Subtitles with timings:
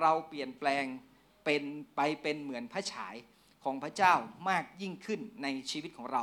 [0.00, 0.84] เราเปลี่ยนแปลง
[1.44, 1.62] เป็น
[1.96, 3.14] ไปเป็นเหมือนพระฉาย
[3.64, 4.14] ของพระเจ้า
[4.48, 6.22] มากยิ่งขึ้นในชีวิตของเรา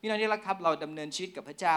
[0.00, 1.76] พี่น้องที่รักครับเราดำเนินชีวิตกับพระเจ้า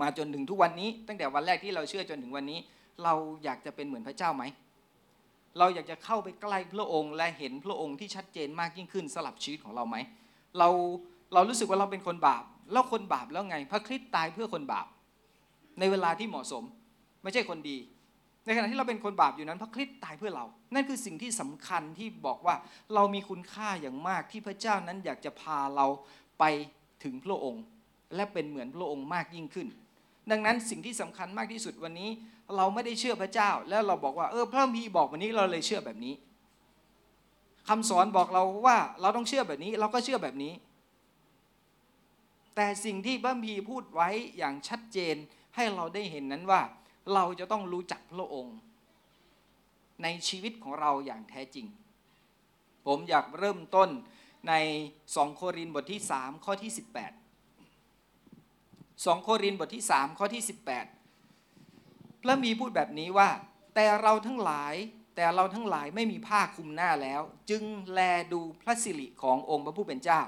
[0.00, 2.58] มาจนถึงทุกวันนี้ ตั้งแต่วันแรกที่เราเชื่อจนถึงวันนี้
[3.04, 3.14] เรา
[3.44, 4.44] อยากจะเป็นเหมือนพระเจ้าไหม
[5.58, 9.96] เราอยากจะเข้าไปใกล้พระองค์และเห็นพระองค์ที่ชัดเจนมากยิ่งขึ้นสลับชีวิตของเราไหม
[10.58, 10.68] เรา
[11.34, 14.86] เรารู้สึกว่าเราเป็นคนบาป แล้วคนบาปแล้วไง พระคริสต์ตายเพื่อคนบาป
[15.78, 16.64] ในเวลาที่เหมาะสม
[17.22, 17.76] ไม่ใช่คนดี
[18.46, 20.44] ในขณะที่เราเป็นคนบาปอยู่นั้นพระคริสต์ตายเพื่อเรา
[20.74, 22.54] นั่นคือสิ่งที่สำคัญที่บอกว่า
[22.94, 25.86] เรามีคุณค่าอย่างมากที่พระเจ้านั้นอยากจะพาเรา
[26.38, 26.44] ไป
[27.04, 27.62] ถึงพระองค์
[28.14, 29.68] และเป็นเหมือนพระองค์มากยิ่งขึ้น
[30.30, 32.10] ดังนั้นสิ่งที่สำคัญมากที่สุดวันนี้
[32.56, 36.14] เราไม่ได้เชื่อพระเจ้า แล้วเราบอกว่าเออพระพีบอกวันนี้เราเลยเชื่อแบบนี้
[37.68, 40.52] คำสอนบอกเราว่าเราต้องเชื่อแบบนี้เราก็เชื่อแบบนี้
[42.56, 45.14] แต่สิ่งที่พระพีพูดไว้อย่างชัดเจน
[45.56, 46.60] ให้เราได้เห็นนั้นว่า
[47.14, 48.56] เราจะต้องรู้จักพระองค์
[50.02, 51.66] ในชีวิตของเราอย่างแท้จริง
[52.86, 53.88] ผมอยากเริ่มต้น
[54.48, 54.54] ใน
[54.98, 56.80] 2 โครินธ์บทที่ 3 ข้อที่ 18
[59.04, 60.42] 2 โครินธ์บทที่ 3 ข้อที่
[61.28, 63.28] 18 พระมีพูดแบบนี้ว่า
[63.74, 64.74] แต่เราทั้งหลาย
[65.16, 68.00] แต่เราทั้งหลายไม่มีผ้าคลุมหน้าแล้ว จึงแล
[68.32, 70.20] ดูพระสิริขององค์พระผู้เป็นเจ้า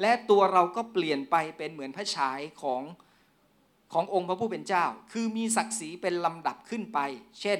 [0.00, 2.82] และตัวเราก็เปลี่ยนไปเป็นเหมือนพระฉายของ
[3.94, 6.98] ขององค์พระผู้เป็นเจ้า คือมีศักดิ์ศรีเป็นลำดับขึ้นไป
[7.40, 7.58] เช่น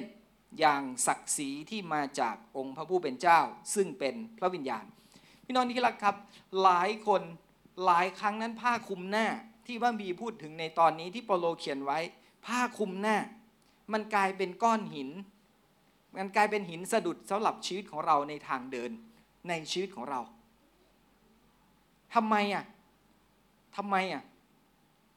[0.58, 3.40] อย่างศักดิ์ศรีที่มาจากองค์พระผู้เป็นเจ้า
[3.74, 4.84] ซึ่งเป็นพระวิญญาณ
[5.44, 6.16] พี่น้องที่รักครับ
[6.62, 7.22] หลายคน
[7.84, 9.26] หลายครั้งนั้นผ้าคลุมหน้า
[9.66, 11.98] ที่พระบีพูดถึงในตอนนี้ที่เปโลเขียนไว้
[12.46, 13.16] ผ้าคลุมหน้า
[13.92, 15.10] มันกลายเป็นก้อนหิน
[16.16, 18.90] มันกลายเป็นหินสะดุดสำหรับชีวิตของเราในทางเดิน
[19.48, 20.20] ในชีวิตของเรา
[22.14, 22.64] ทำไมอะ
[23.76, 24.22] ทำไมอะ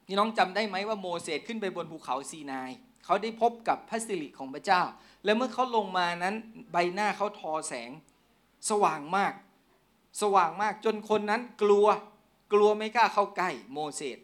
[0.08, 2.72] นี่น้องจำได้ไหมว่าโมเสสขึ้นไปบนภูเขาซีนาย
[3.06, 4.82] เขาได้พบกับพระสิริของพระเจ้า
[5.24, 6.36] และเมื่อเขาลงมานั้น
[6.72, 7.92] ใบหน้าเขาทอแสง
[8.70, 9.34] สว่างมาก
[10.22, 11.88] สว่างมากจนคนนั้นกลัว
[12.54, 14.18] กลัวไม่กล้าเข้าใกล้โมเสส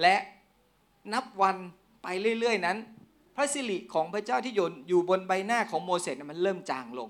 [0.00, 0.16] และ
[1.12, 1.56] นับวัน
[2.02, 2.06] ไป
[2.38, 2.78] เรื่อย ๆ นั้น
[3.36, 7.08] พระสิริของพระเจ้าที่ยนอยู่บนใบหน้าของโมเสสมันเริ่มจางลง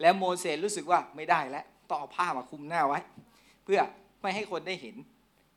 [0.00, 2.98] แล้วโมเสสรู้สึกว่าไม่ได้แล้วต้องเอาผ้ามาคลุมหน้าไว้
[3.64, 3.80] เพื่อ
[4.20, 4.96] ไม่ให้คนได้เห็น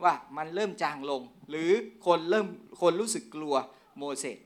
[0.06, 1.72] ว่ามันเริ่มจางลง หรือ
[2.06, 2.48] คนเริ่ม
[2.82, 3.56] คนรู้สึกกลัว
[3.98, 4.38] โมเสส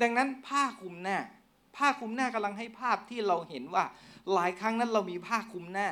[0.00, 1.18] ดังนั้นผ้าคลุมหน้า
[1.76, 3.84] ผ้าคลุมหน้ากำลังให้ภาพที่เราเห็นว่า
[4.32, 5.88] หลายครั้งนั้นเรามีผ้าคลุมหน้า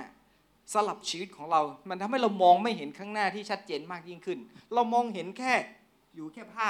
[0.72, 4.38] สลับชีวิตของเรา มันทำให้เรามองไม่เห็นข้างหน้าที่ชัดเจนมากยิ่งขึ้น
[4.74, 5.54] เรามองเห็นแค่
[6.16, 6.68] อยู่แค่ผ้า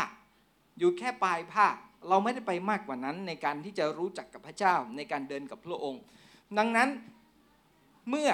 [0.78, 1.66] อยู่แค่ปลายผ้า
[2.08, 6.02] เราไม่ได้ไปมากกว่านั้นในการที่จะรู้จักกับพระเจ้าในการเดินกับพระองค์
[6.58, 6.88] ดังนั้น
[8.08, 8.30] เมื่อ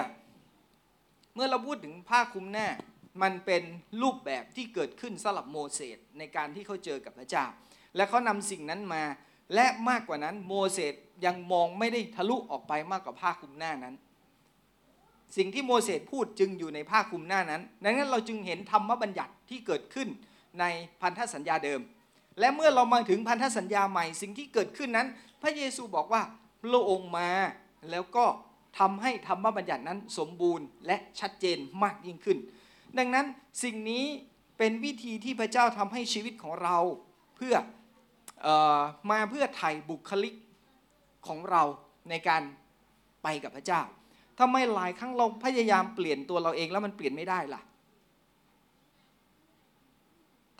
[1.35, 2.67] เมื่อเราพูดถึงผ้าคลุมหน้า
[3.21, 3.63] มันเป็น
[4.01, 7.45] รูปแบบที่เกิดขึ้นสำหรับโมเสสในการที่เขาเจอกับพระเจ้า
[7.95, 9.03] และเขานำสิ่งนั้นมา
[9.55, 10.93] และมากกว่านั้นโมเสส
[11.25, 13.95] ยังมองไม่ได้ทะลุออกไปมากกว่าผ้าคลุมหน้านั้น
[15.37, 20.07] สิ่งที่โมเสสพูดจึงอยู่ในผ้าคลุมหน้านั้นดังนั้นเราจึงเห็นธรรมบัญญัติที่เกิดขึ้น
[20.59, 20.65] ใน
[21.01, 21.81] พันธสัญญาเดิม
[22.39, 25.07] และเมื่อเรามาถึงพันธสัญญาใหม่สิ่งที่เกิดขึ้นนั้น
[25.41, 26.21] พระเยซูบอกว่า
[26.61, 27.29] พระองค์มา
[27.91, 28.25] แล้วก็
[28.79, 32.37] ทำให้ธรรมบัญญัตินั้นสมบูรณ์และชัดเจนมากยิ่งขึ้น
[32.97, 33.25] ดังนั้น
[33.63, 34.05] สิ่งนี้
[34.57, 36.77] เป็นวิธีที่พระเจ้าทำให้ชีวิตของเรา
[37.35, 37.55] เพื่อ
[38.45, 38.79] ออ
[39.09, 40.35] มาเพื่อไถ่บุคลิก
[41.27, 41.63] ของเรา
[42.09, 42.41] ในการ
[43.23, 43.81] ไปกับพระเจ้า
[44.39, 47.61] ทำไมหลายครั้งเราพยายามเปลี่ยนตัวเราเองแล้วมันเปลี่ยนไม่ได้ล่ะ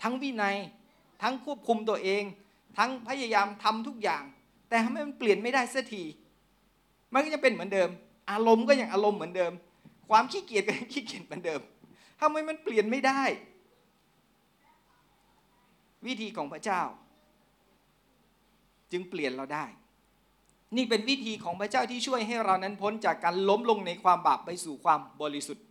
[0.02, 0.56] ทั้งวินัย
[1.22, 2.22] ทั้งควบคุมตัวเอง
[2.78, 4.22] ทั้งพยายามทำทุกอย่าง
[4.68, 6.04] แต่ทำไมมันเปลี่ยนไม่ได้สักที
[7.12, 7.88] มันก็จะเป็นเหมือนเดิม
[8.30, 9.52] อารมณ์ก็ยังอารมณ์เหมือนเดิม
[10.10, 11.60] ความขี้เกียจก็ยังขี้เกียจเหมือนเดิม
[12.20, 13.22] ทำไมมันเปลี่ยนไม่ได้
[16.06, 16.82] วิธีของพระเจ้า
[18.92, 19.64] จึงเปลี่ยนเราได้
[20.76, 25.64] นี่เป็นวิธีของพระเจ้าที่ช่วยให้เรานั้นพ้นจากการล้มลงในความบาปไปสู่ความบริสุทธิ์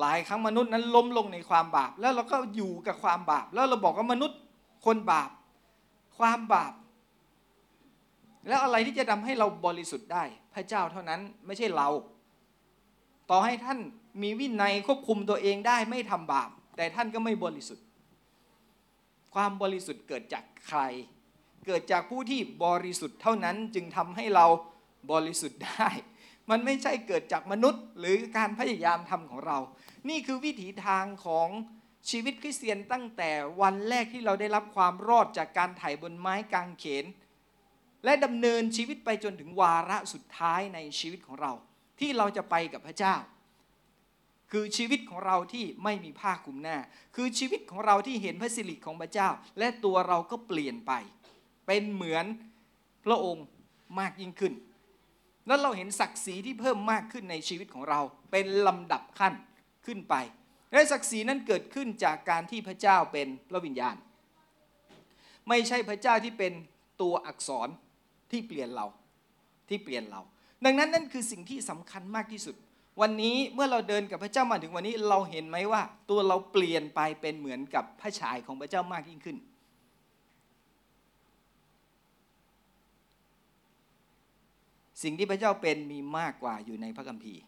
[0.00, 4.38] หลายครั้งมนุษย์นั้นล้มลงในความบาป แล้วเราก็อยู่กับความบาป แล้วเราบอกว่ามนุษย์
[4.86, 5.30] คนบาป
[6.18, 6.72] ความบาป
[8.48, 10.24] แล้วอะไรที่จะทำให้เราบริสุทธิ์ได้
[10.54, 11.88] พระเจ้าเท่านั้นไม่ใช่เรา
[13.30, 13.78] ต่อให้ท่าน
[14.22, 17.86] มีวินัยควบคุมตัวเองได้ไม่ทำบาป แต่ท่านก็ไม่บริสุทธิ์
[19.34, 20.80] ความบริสุทธิ์เกิดจากใคร
[21.66, 24.46] เกิดจากผู้ที่บริสุทธิ์เท่านั้นจึงทำให้เรา
[25.12, 25.88] บริสุทธิ์ได้
[26.50, 29.58] มันไม่ใช่เกิดจากมนุษย์ หรือการพยายามทำของเรา
[30.08, 31.48] นี่คือวิถีทางของ
[32.10, 33.30] ชีวิตคริสเตียนตั้งแต่
[33.60, 37.04] วันแรกที่เราได้รับความรอดจากการไถ่บนไม้กางเขน
[38.04, 41.52] และดำเนินชีวิตไปจนถึงวาระสุดท้ายในชีวิตของเรา
[42.00, 43.14] ที่เราจะไปกับพระเจ้า
[44.52, 46.76] คือชีวิตของเราที่ไม่มีผ้าคลุมหน้า
[47.16, 49.28] คือชีวิตของเราที่เห็นพระสิริของพระเจ้า
[49.58, 50.92] และตัวเราก็เปลี่ยนไป
[51.66, 52.24] เป็นเหมือน
[53.04, 53.46] พระองค์
[53.98, 54.52] มากยิ่งขึ้น
[55.46, 58.00] แล้วเราเห็นศักดิ์ศรีที่เพิ่มมากขึ้นในชีวิตของเรา
[58.30, 59.34] เป็นลำดับขั้น
[59.86, 60.14] ขึ้นไป
[60.72, 63.96] และศักดิ์ศรีนั้นเกิดขึ้นจากการที่พระเจ้าเป็นพระวิญญาณ
[65.48, 66.52] ไม่ใช่พระเจ้าที่เป็น
[67.02, 67.68] ตัวอักษร
[68.30, 68.86] ที่เปลี่ยนเรา
[69.68, 70.20] ที่เปลี่ยนเรา
[70.64, 72.56] ดังนั้นนั่นคือสิ่งที่สำคัญมากที่สุด
[73.00, 79.36] วันนี้เมื่อเราเดินกับพระเจ้ามาถึงวันนี้เราเห็นไหมว่า ตัวเราเปลี่ยนไปเป็นเหมือนกับพระฉายของพระเจ้ามากยิ่งขึ้น
[85.02, 87.42] สิ่งที่พระเจ้าเป็นมีมากกว่าอยู่ในพระคัมภีร์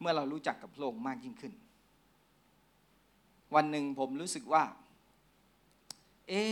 [0.00, 1.52] เมื่อเรารู้จักกับพระองค์มากยิ่งขึ้น
[3.54, 4.64] วันหนึ่งผมรู้สึกว่า
[6.28, 6.42] เอ๊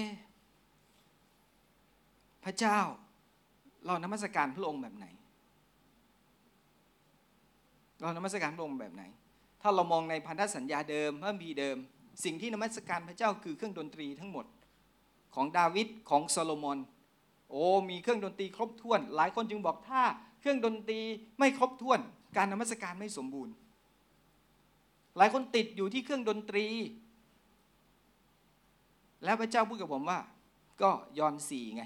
[2.44, 2.78] พระเจ้า
[3.84, 5.06] เรานมัสการพระองค์แบบไหน
[8.02, 9.02] เรานมัสการพระองค์แบบไหน
[9.62, 11.76] ถ้าเรามองในพันธสัญญาเดิมพระบีเดิม
[12.24, 14.46] สิ่งที่นมัสการพระเจ้าคือเครื่องดนตรีทั้งหมด
[15.34, 16.78] ของดาวิดของโซโลมอน
[17.50, 20.02] โอ้มีเครื่องดนตรีครบถ้วน หลายคนจึงบอกถ้า
[20.40, 21.00] เครื่องดนตรี
[21.38, 22.00] ไม่ครบถ้วน
[22.36, 23.52] การนมัสการไม่สมบูรณ์
[25.16, 26.66] หลายคนติดอยู่ที่เครื่องดนตรี
[29.24, 30.18] แล้วพระเจ้าพูดกับผมว่า
[30.82, 31.84] ก็ยอนสี่ไง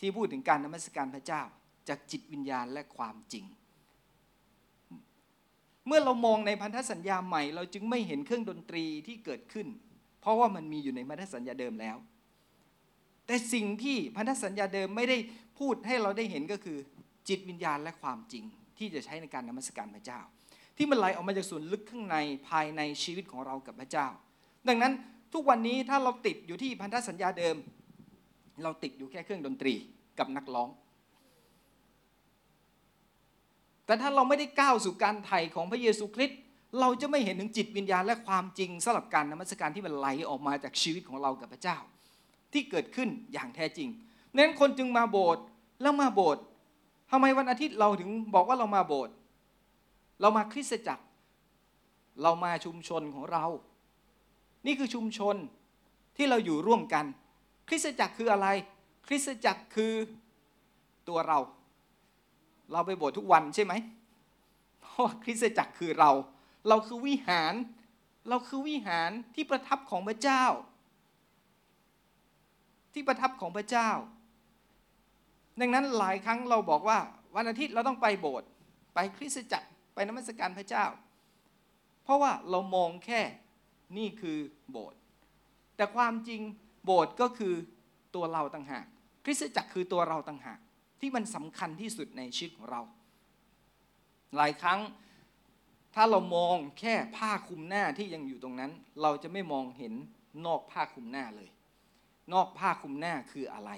[0.00, 1.42] ที่พูดถึงการนมัสการพระเจ้า
[1.88, 3.44] จากจิตวิญญาณและความจริง
[5.88, 9.66] เมื่อเรามองในพันธสัญญาใหม่ เราจึงไม่เห็นเครื่องดนตรีที่เกิดขึ้น
[10.20, 11.96] เพราะว่ามันมีอยู่ในพันธสัญญาเดิมแล้ว
[13.26, 15.16] แต่สิ่งที่พันธสัญญาเดิมไม่ได้
[15.58, 16.78] พูดให้เราได้เห็นก็คือ
[17.28, 18.44] จิตวิญญาณและความจริง
[18.78, 20.20] ที่จะใช้ในการนมัสการพระเจ้า
[20.76, 22.16] ที่มันไหลออกมาจากส่วนลึกข้างใน
[22.48, 24.06] ภายในชีวิตของเรากับพระเจ้า
[24.68, 24.92] ดังนั้น
[25.34, 27.56] ทุกวันนี้ถ้าเราติดอยู่ที่พันธสัญญาเดิม
[28.62, 29.74] เราติดอยู่แค่เครื่องดนตรี
[30.18, 30.68] กับนักร้อง
[33.88, 36.38] แต่ถ้าเราไม่ได้ก้าวสู่การไถ่ของพระเยซูคริสต์
[36.80, 41.78] เราจะไม่เห็นถึงจิตวิญญาณและความจริงสำหรับการนมัสการที่มันไหลออกมาจากชีวิตของเรากับพระเจ้า
[42.52, 43.88] ที่เกิดขึ้นอย่างแท้จริง
[44.36, 45.42] นั้นคนจึงมาโบสถ์
[45.82, 46.42] แล้วมาโบสถ์
[47.10, 49.14] ทำไมวันอาทิตย์เราถึงบอกว่าเรามาโบสถ์
[50.20, 51.04] เรามาคริสตจักร
[52.22, 53.44] เรามาชุมชนของเรา
[54.66, 55.36] นี่คือชุมชน
[56.16, 57.04] ที่เราอยู่ร่วมกัน
[57.68, 58.46] คริสตจักรคืออะไร
[59.06, 59.92] คริสตจักรคือ
[61.08, 61.38] ตัวเรา
[62.72, 63.74] เราไปโบสถ์ทุกวันใช่ไหม
[64.80, 66.10] เพราะคริสตจักรคือเรา
[66.68, 67.54] เราคือวิหาร
[68.28, 70.44] เราคือวิหารที่ประทับของพระเจ้า
[72.92, 73.90] ที่ประทับของพระเจ้า
[75.60, 76.98] ดังนั้นหลายครั้งเราบอกว่า
[77.36, 78.48] วันอาทิตย์เราต้องไปโบสถ์
[78.94, 80.84] ไปคริสตจักรไปนมัสการพระเจ้า
[82.04, 83.20] เพราะว่าเรามองแค่
[83.98, 84.38] นี่คือ
[84.70, 84.98] โบสถ์
[85.76, 86.40] แต่ความจริง
[86.84, 87.54] โบสถ์ก็คือ
[88.14, 88.86] ตัวเราต่างหาก
[89.24, 90.58] คริสตจักรคือตัวเราต่างหาก
[91.00, 92.82] ที่มันสำคัญที่สุดในชีวิตของเรา
[94.36, 94.80] หลายครั้ง
[95.94, 98.72] ถ้าเรามองแค่ผ้าคลุมหน้าที่ยังอยู่ตรงนั้น
[99.02, 99.94] เราจะไม่มองเห็น
[100.46, 101.50] นอกผ้าคลุมหน้าเลย
[102.32, 103.70] นอกผ้าคลุมหน้าคืออะไร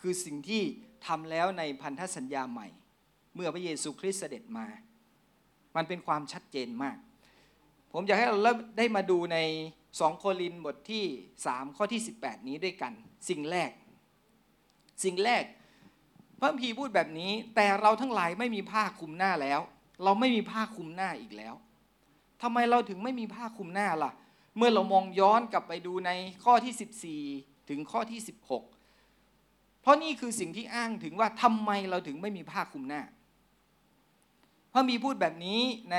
[0.00, 0.62] คือสิ่งที่
[1.06, 2.68] ทำแล้วในพันธสัญญาใหม่
[3.34, 4.66] เมื่อพระเยซูคริสต์เสด็จมา
[5.76, 6.96] มันเป็นความชัดเจนมาก
[7.92, 8.38] ผมอยากให้เรา
[8.78, 9.38] ได้มาดูใน
[9.82, 11.04] 2โครินบทที่
[11.42, 12.92] 3 ข้อที่ 18 นี้ด้วยกัน
[13.28, 13.70] สิ่งแรก
[15.04, 15.44] สิ่งแรก
[16.40, 19.60] พระพีพูดแบบนี้ แต่เราทั้งหลายไม่มีผ้าคลุมหน้าแล้ว
[20.04, 21.54] เราไม่มีผ้าคลุมหน้าอีกแล้ว
[22.42, 24.12] ทำไมเราถึงไม่มีผ้าคลุมหน้าล่ะ
[24.56, 26.10] เมื่อเรามองย้อนกลับไปดูใน
[26.44, 28.20] ข้อที่ 14 ถึงข้อที่
[29.00, 33.02] 16 เพราะนี่คือสิ่งที่อ้างถึงว่าทำไมเราถึงไม่มีผ้าคลุมหน้า
[34.72, 35.60] พระมีพูดแบบนี้
[35.92, 35.98] ใน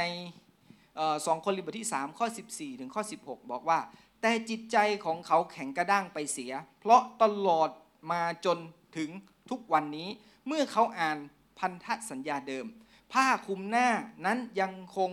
[1.25, 3.79] สองคนริบทที่ 3 ข้อ 14 ถึงข้อ 16 บอกว่า
[4.21, 7.69] แต่จิตใจของเขาแข็งกระด้างไปเสีย เพราะตลอด
[8.11, 8.57] มาจน
[8.97, 9.09] ถึง
[9.49, 10.09] ทุกวันนี้
[10.47, 11.17] เมื่อเขาอ่าน
[11.59, 12.65] พันธสัญญาเดิม
[13.13, 13.89] ผ้าคลุมหน้า
[14.25, 15.09] นั้นยังคง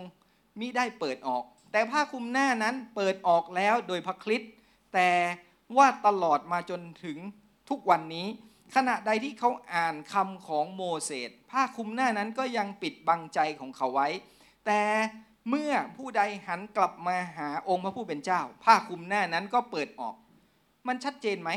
[0.60, 4.50] มิได้เปิดออก แต่ผ้าคลุมหน้านั้นเปิดออกแล้วโดยพระคริสต์
[4.94, 5.10] แต่
[5.76, 7.18] ว่าตลอดมาจนถึง
[7.68, 8.26] ทุกวันนี้
[8.74, 14.08] ขณะใดที่เขาอ่านคำของโมเสสผ้าคลุมหน้านั้นก็ยังปิดบังใจของเขาไว้
[14.66, 14.82] แต่
[15.48, 20.14] เมื่อผู้ใดหันกลับมาหาองค์พระผู้เป็นเจ้า ผ้าคลุมหน้านั้นก็เปิดออก
[20.86, 21.50] มันชัดเจนไหม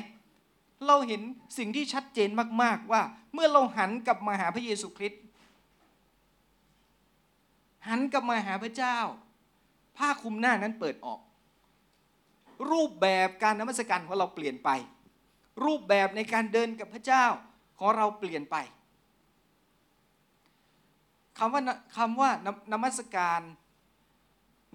[0.88, 1.22] เราเห็น
[1.58, 2.30] สิ่งที่ชัดเจน
[2.62, 3.02] มาก ๆ ว่า
[3.34, 5.22] เมื่อเราหันกลับมาหาพระเยซูคริสต์
[7.88, 8.98] หันกลับมาหาพระเจ้า
[9.98, 11.20] ผ้าคลุมหน้านั้นเปิดออก
[12.72, 14.70] รูปแบบการนมัสการของเราเปลี่ยนไป
[15.66, 17.26] รูปแบบในการเดินกับพระเจ้า
[17.80, 18.56] ของเราเปลี่ยนไป
[21.38, 21.62] คำว่า
[21.98, 22.30] คำว่า
[22.72, 23.42] นมัสการ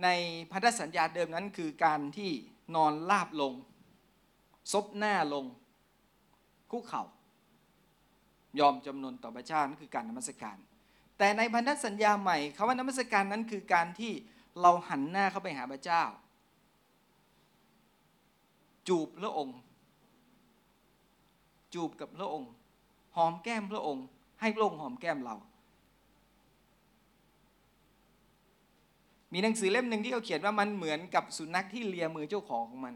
[0.02, 0.08] ใน
[0.50, 2.30] พันธสัญญาเดิมนั้นคือการที่
[2.74, 3.52] นอนราบลง
[4.72, 5.44] ซบหน้าลง
[6.70, 7.04] คุกเขา่า
[8.58, 10.56] ยอมจำนนต่อพระเจ้านั่นคือการนมัสการ
[11.18, 14.12] แต่ในพันธสัญญาใหม่คำว่านมัสการนั้นคือการที่
[14.60, 16.02] เราหันหน้าเข้าไปหาพระเจ้า
[18.88, 19.58] จูบพระองค์
[21.74, 22.50] จูบกับพระองค์
[23.16, 24.04] หอมแก้มพระองค์
[24.40, 25.36] ให้พระองค์หอมแก้มเรา
[29.32, 32.94] มีหนังสือเล่มหนึ่งที่เขาเขียนว่ามันเหมือนกับสุนัขที่เลียมือเจ้าของของมัน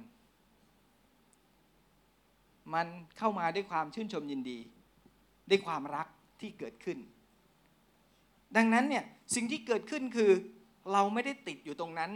[2.75, 2.87] มัน
[3.19, 4.59] เข้ามาด้วยความชื่นชมยินดี
[5.51, 6.07] ด้วยความรัก
[6.41, 6.99] ที่เกิดขึ้น
[8.57, 9.05] ดังนั้นเนี่ย
[9.35, 10.31] สิ่งที่เกิดขึ้นคือ
[10.93, 12.11] เราไม่ได้ติดอยู่ตรงนั้น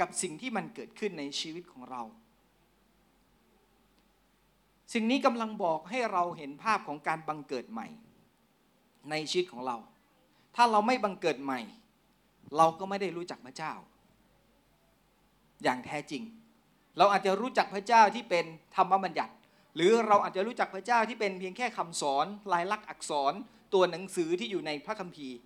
[0.00, 2.02] กับสิ่งที่มันเกิดขึ้นในชีวิตของเรา
[4.94, 7.88] สิ่งนี้กำลังบอกให้เราเห็นภาพของการบังเกิดใหม่
[9.10, 9.76] ในชีวิตของเรา
[10.56, 11.60] ถ้าเราไม่บังเกิดใหม่
[12.56, 13.72] เราก็ไม่ได้รู้จักพระเจ้า
[15.62, 16.22] อย่างแท้จริง
[16.98, 18.44] เราอาจจะรู้จักพระเจ้าที่เป็น
[18.76, 19.34] ธรรมบัญญัติ
[19.76, 23.32] หรือเราอาจจะรู้จักพระเจ้าที่เป็นเพียงแค่คำสอนลายลักษณ์อักษร
[23.74, 25.36] ตัวหนังสือที่อยู่ในพระคัมภีร์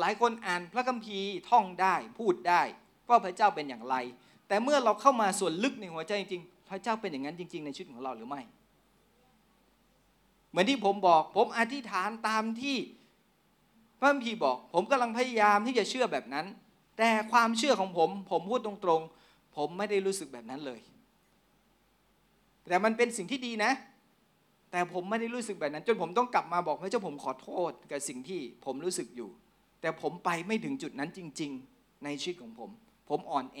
[0.00, 2.62] หลายคนอ่านพระคัมภีร์ท่องได้พูดได้
[3.08, 3.96] ว่าพระเจ้าเป็นอย่างไร
[4.48, 8.40] แต่เมื่อเราเข้ามาส่วนลึกในหัวใจจริงๆ พระเจ้าเป็นอย่างนั้นจริง ๆ ในชีวิตของเราหรือไม่
[10.50, 12.76] เหมือนที่ผมบอกผมอธิษฐานตามที่
[13.98, 16.46] พระคัมภีร์บอก ผมกำลังพยายามที่จะเชื่อแบบนั้น
[16.98, 20.80] แต่ความเชื่อของผม ผมพูดตรงๆ ผมไม่ได้รู้สึกแบบนั้นเลย
[22.68, 23.72] แต่มันเป็นสิ่งที่ดีนะ
[24.70, 29.30] แต่ผมไม่ได้รู้สึกแบบนั้น จนผมต้องกลับมาบอกพระเจ้าผมขอโทษกับสิ่งที่ผมรู้สึกอยู่
[29.80, 32.70] แต่ผมไปไม่ถึงจุดนั้นจริง ๆ ในชีวิตของผม
[33.08, 33.60] ผมอ่อนแอ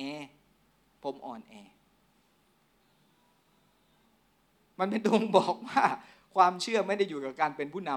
[1.04, 1.54] ผมอ่อนแอ
[4.78, 5.82] มันเป็นตรงบอกว่า
[6.34, 7.90] ความเชื่อไม่ได้อยู่กับการเป็นผู้น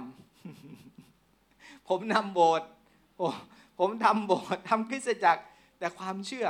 [0.71, 2.67] ำผมนำโบสถ์
[3.19, 3.33] ผม
[3.79, 5.43] ผมทำโบสถ์ทำคริสตจักร
[5.79, 6.45] แต่ความเชื่อ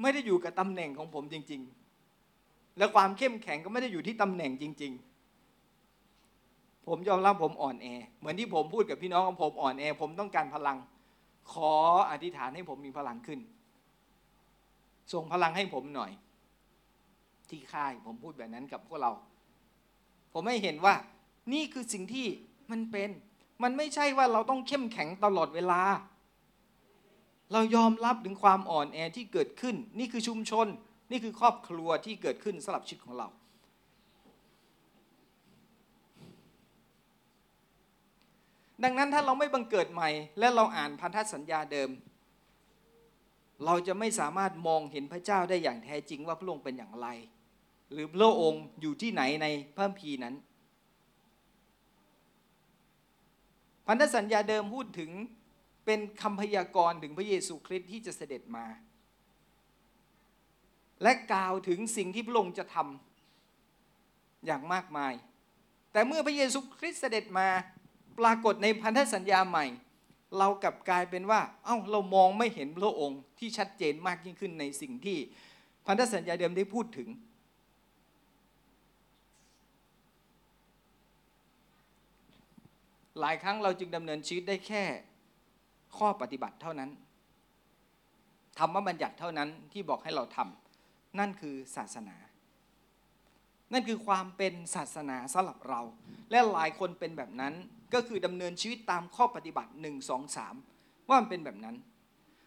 [0.00, 1.83] ไม่ได้อยู่กับตำแหน่งของผมจริง ๆ
[2.78, 4.92] และความเข้มแข็งก็ไม่ได้อยู่ที่ตำแหน่งจริง
[6.08, 7.86] ๆ ผมยอมรับผมอ่อนแอ
[8.18, 10.76] เหมือนที่ผมพูดกับพี่น้องของผมอ่อนแอ ผมต้องการพลัง
[11.52, 11.72] ขอ
[12.10, 13.40] อธิษฐานให้ผมมีพลังขึ้น
[15.12, 16.10] ส่งพลังให้ผมหน่อย
[17.50, 19.12] ที่ค่ายผมพูดแบบนั้นกับพวกเรา
[20.32, 20.94] ผมไม่เห็นว่า
[21.52, 22.26] นี่คือสิ่งที่
[22.70, 23.10] มันเป็น
[23.62, 25.80] มันไม่ใช่ว่าเราต้องเข้มแข็งตลอดเวลา
[27.52, 30.66] เรายอมรับถึงความอ่อนแอที่เกิดขึ้น นี่คือชุมชน
[31.14, 33.28] นี่คือครอบครัวที่เกิดขึ้นสำหรับชีวิตของเรา
[38.84, 41.90] ดังนั้นถ้าเราไม่บังเกิดใหม่ และเราอ่านพันธสัญญาเดิม
[43.64, 47.08] เราจะไม่สามารถมองเห็นพระเจ้าได้อย่างแท้จริงว่าพระองค์เป็นอย่างไร
[47.92, 50.34] หรือพระองค์อยู่ที่ไหนในพระคัมภีนั้น
[53.86, 55.10] พันธสัญญาเดิมพูดถึง
[55.84, 58.66] เป็นคำพยากรณ์ถึงพระเยซูคริสต์ที่จะเสด็จมา
[61.02, 65.12] และกล่าวถึงสิ่งที่พระองค์จะทำอย่างมากมาย
[65.92, 67.48] แต่เมื่อพระเยซูคริสต์เสด็จมา
[68.18, 69.66] ปรากฏในพันธสัญญาใหม่
[70.38, 75.18] เรากลับกลายเป็นว่า เอ้าเรามองไม่เห็นพระองค์ที่ชัดเจนมากยิ่งขึ้นในสิ่งที่
[75.86, 77.08] พันธสัญญาเดิมได้พูดถึง
[83.20, 84.84] หลายครั้งเราจึงดำเนินชีวิตได้แค่
[85.96, 86.90] ข้อปฏิบัติเท่านั้น
[88.58, 90.63] ธรรมบัญญัติเท่านั้นที่บอกให้เราทำ
[91.18, 92.16] นั่นคือศาสนา
[93.72, 95.80] นั่นคือความเป็นศาสนาสำหรับเรา
[96.30, 97.54] และหลายคนเป็นแบบนั้น
[97.94, 101.76] ก็คือดำเนินชีวิตตามข้อปฏิบัติ 1 2 3 ว่ามันเป็นแบบนั้น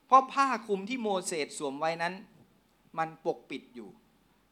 [0.07, 2.13] เพราะผ้าคลุมที่โมเสสสวมไว้นั้น
[2.97, 3.89] มันปกปิดอยู่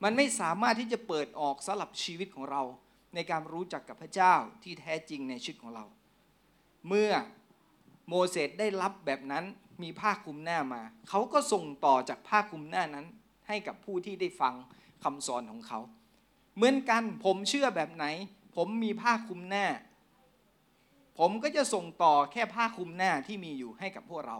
[0.03, 2.61] มันไม่สามารถที่จะเปิดออกสำหรับชีวิตของเรา
[3.15, 5.85] ในการรู้จักกับพระเจ้าที่แท้จริงในชีวิตของเรา
[6.87, 7.11] เมื่อ
[8.09, 9.45] โมเสสได้รับแบบนั้น
[9.81, 13.05] มีผ้าคลุมหน้ามา เขาก็ส่งต่อจากผ้าคลุมหน้านั้น
[13.47, 14.53] ให้กับผู้ที่ได้ฟัง
[15.03, 15.79] คำสอนของเขา
[16.55, 18.05] เหมือนกันผมเชื่อแบบไหน
[18.55, 19.65] ผมมีผ้าคลุมหน้า
[21.19, 24.37] ผมก็จะส่งต่อแค่ผ้าคลุมหน้าที่มีอยู่ให้กับพวกเรา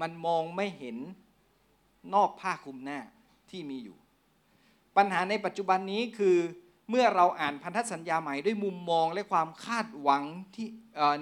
[0.00, 0.96] มันมองไม่เห็น
[2.14, 2.98] นอกผ้าคลุมหน้า
[3.50, 3.96] ที่มีอยู่
[4.96, 6.36] ปัญหาในปัจจุบันนี้คือ
[6.90, 10.22] เมื่อเราอ่านพันธสัญญาใหม่ด้วยมุมมองและความคาดหวัง
[10.54, 10.68] ที่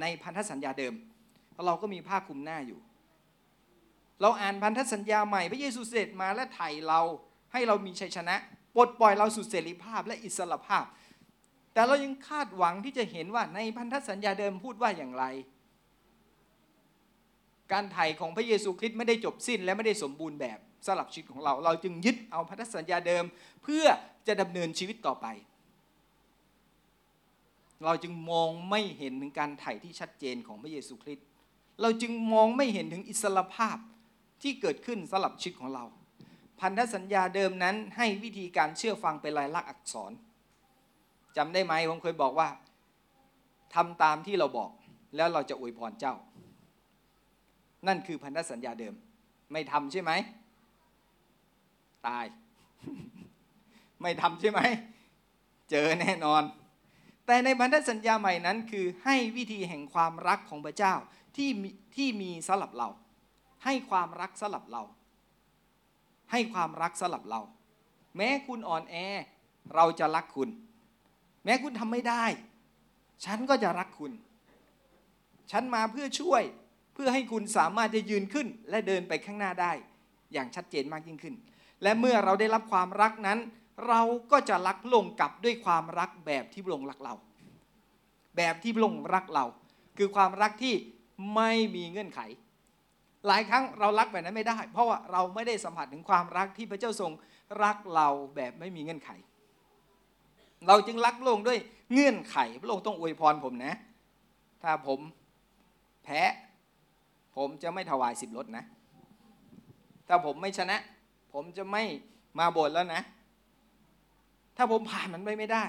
[0.00, 0.94] ในพันธสัญญาเดิม
[1.66, 2.80] เราก็มีผ้าคลุมหน้าอยู่
[4.20, 7.00] เราอ่านพันธสัญญาใหม่พระเยซูเสด็จมาและไถ่เรา
[7.52, 8.36] ให้เรามีชัยชนะ
[8.74, 10.84] ปลดปล่อยเราสู่เสรีภาพและอิสรภาพ
[11.72, 15.24] แต่เรายังคาดหวังที่จะเห็นว่าในพันธสัญญาเดิมพูดว่าอย่างไร
[17.72, 23.24] การไถ่ของพระเยซูคริสต์ไม่ได้จบสิ้นและไม่ได้สมบูรณ์แบบสำหรับชีวิตของเรา เราจึงยึดเอาพันธสัญญาเดิม
[23.62, 23.84] เพื่อ
[24.26, 25.26] จะดำเนินชีวิตต่อไป
[27.84, 31.26] เราจึงมองไม่เห็นถึงการไถ่ที่ชัดเจนของพระเยซูคริสต์
[31.80, 33.76] เราจึงมองไม่เห็นถึงอิสรภาพ
[34.42, 35.84] ที่เกิดขึ้นสำหรับชีวิตของเรา
[36.60, 40.12] พันธสัญญาเดิมนั้นให้วิธีการเชื่อฟังเป็นลายลักษณ์อักษร
[41.36, 42.48] จำได้ไหมผมเคยบอกว่า
[43.74, 44.70] ทำตามที่เราบอก
[45.16, 46.14] แล้วเราจะอวยพรเจ้า
[47.86, 48.94] นั่นคือพันธสัญญาเดิม
[49.52, 50.12] ไม่ทำใช่ไหม
[52.06, 52.24] ตาย
[54.02, 54.60] ไม่ทำใช่ไหม
[55.70, 56.42] เจอแน่นอน
[57.26, 60.94] แต่ในพันธสัญญาใหม่นั้นคือให้วิธีแห่งความรักของพระเจ้า
[61.36, 61.50] ที่
[61.96, 62.88] ที่มีสลับเรา
[63.64, 64.82] ให้ความรักสลับเรา
[66.32, 67.40] ให้ความรักสลับเรา
[68.16, 68.96] แม้คุณอ่อนแอ
[69.74, 70.48] เราจะรักคุณ
[71.44, 72.24] แม้คุณทำไม่ได้
[73.24, 74.12] ฉันก็จะรักคุณ
[75.50, 76.42] ฉันมาเพื่อช่วย
[76.94, 79.72] เพื่อให้คุณสามารถจะยืนขึ้น และเดินไปข้างหน้าได้
[80.32, 81.34] อย่างชัดเจนมากยิ่งขึ้น
[81.82, 83.38] และเมื่อเราได้รับความรักนั้น
[83.88, 84.00] เรา
[84.32, 87.14] ก็จะรักพระองค์กลับด้วยความรักแบบที่พระองค์รักเรา
[88.36, 89.44] แบบที่พระองค์รักเรา
[89.98, 90.74] คือความรักที่
[91.34, 92.20] ไม่มีเงื่อนไข
[93.26, 97.12] หลายครั้งเรารักแบบนั้นไม่ได้ เพราะว่าเราไม่ได้สัมผัสถึงความรักที่พระเจ้าทรง
[97.62, 99.10] รักเราแบบไม่มีเงื่อนไข
[100.68, 101.58] เราจึงรักพระองค์ด้วย
[101.92, 103.74] เงื่อนไข พระองค์ต้องอวยพรผมนะ
[104.62, 105.00] ถ้าผม
[106.04, 106.22] แพ้
[107.36, 108.64] ผมจะไม่ถวายสิบรถนะ
[110.08, 110.78] ถ้าผมไม่ชนะ
[111.32, 111.82] ผมจะไม่
[112.38, 113.02] มาบสถ์แล้วนะ
[114.56, 115.64] ถ้าผมผ่านมันไปไม่ได้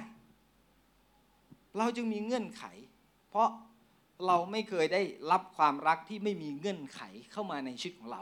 [1.77, 2.63] เราจึงมีเงื่อนไข
[3.29, 3.50] เพราะ
[4.27, 5.01] เราไม่เคยได้
[5.32, 7.01] รับความรักที่ไม่มีเงื่อนไข
[7.32, 8.22] เข้ามาในชีวิตของเรา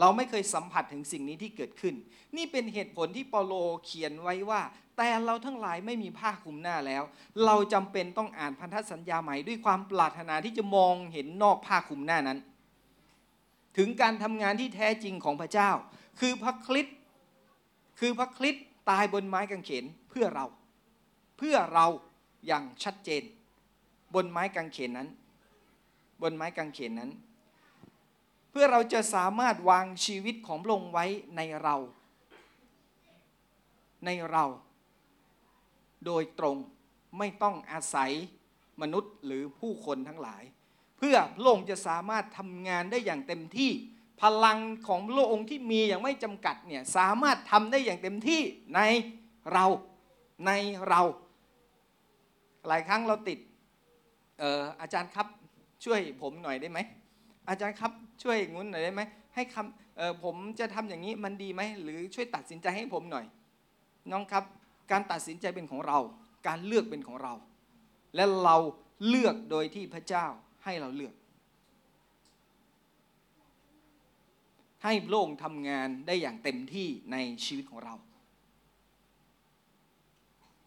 [0.00, 1.94] เราไม่เคยสัมผัสถึงสิ่งนี้ที่เกิดขึ้น
[2.36, 3.54] นี่เป็นเหตุผลที่เปาโล
[3.84, 4.62] เขียนไว้ว่า
[4.96, 7.02] แต่เราทั้งหลายไม่มีผ้าคลุมหน้าแล้ว
[7.44, 12.38] เราจำเป็นต้องอ่านพันธสัญญาใหม่ด้วยความปรารถนาที่จะมองเห็นนอกผ้าคลุมหน้านั้น
[13.76, 15.70] ถึงการทำงานที่แท้จริงของพระเจ้า
[16.20, 16.96] คือพระคริสต์
[18.00, 20.46] คือพระคริสต์ตายบนไม้กางเขนเพื่อเรา
[21.38, 21.86] เพื่อเรา
[22.46, 23.22] อย่างชัดเจน
[24.14, 25.08] บนไม้กางเขนนั้น
[26.22, 27.10] บนไม้กางเขนนั้น
[28.50, 31.06] เพื่อเราจะสามารถวางชีวิตของพระองค์ไว้
[31.36, 31.76] ในเรา
[34.04, 34.44] ในเรา
[36.06, 36.56] โดยตรง
[37.18, 38.10] ไม่ต้องอาศัย
[38.82, 40.42] มนุษย์หรือผู้คนทั้งหลาย
[40.98, 43.70] เพื่อพระองค์จะสามารถทำงานได้อย่างเต็มที่
[44.22, 48.40] พลังของพระองค์ที่มีอย่างไม่จำกัดเนี่ยสามารถทำได้อย่างเต็มที่
[48.74, 48.80] ใน
[49.52, 49.64] เรา
[50.46, 50.50] ใน
[50.88, 51.02] เรา
[52.66, 53.38] หลายครั้งเราติด
[54.42, 55.26] อ่ออาจารย์ครับ
[55.84, 56.78] ช่วยผมหน่อยได้ไหม
[57.48, 57.92] อาจารย์ครับ
[58.22, 59.02] ช่วยงุ้นหน่อยได้ไหม
[59.34, 63.26] ให้คำผมจะทำอย่างนี้มันดีไหมหรือช่วยตัดสินใจให้ผมหน่อย
[64.12, 64.44] น้องครับ
[64.90, 65.98] การตัดสินใจเป็นของเรา
[66.46, 67.34] การเลือกเป็นของเรา
[68.14, 68.56] และเรา
[69.08, 70.26] เลือกโดยที่พระเจ้า
[70.64, 71.14] ให้เราเลือก
[74.84, 77.94] ให้พระองค์ทำงานได้อย่างเต็มที่ในชีวิตของเรา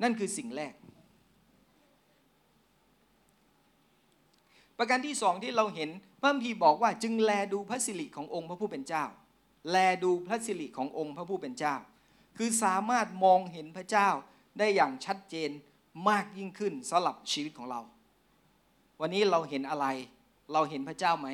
[0.01, 0.73] นั่นคือสิ่งแรก
[4.77, 5.89] ประการที่สองที่เราเห็น
[6.21, 9.05] พระคัมภีร์บอกว่าจึงแลดูพระสิริขององค์พระผู้เป็นเจ้า
[9.71, 11.75] แลดูพระสิริขององค์พระผู้เป็นเจ้า
[12.37, 14.09] คือสามารถมองเห็นพระเจ้า
[14.59, 15.49] ได้อย่างชัดเจน
[16.09, 17.81] มากยิ่งขึ้นสำหรับชีวิตของเรา
[19.01, 19.87] วันนี้เราเห็นอะไร
[20.53, 21.27] เราเห็นพระเจ้าไหม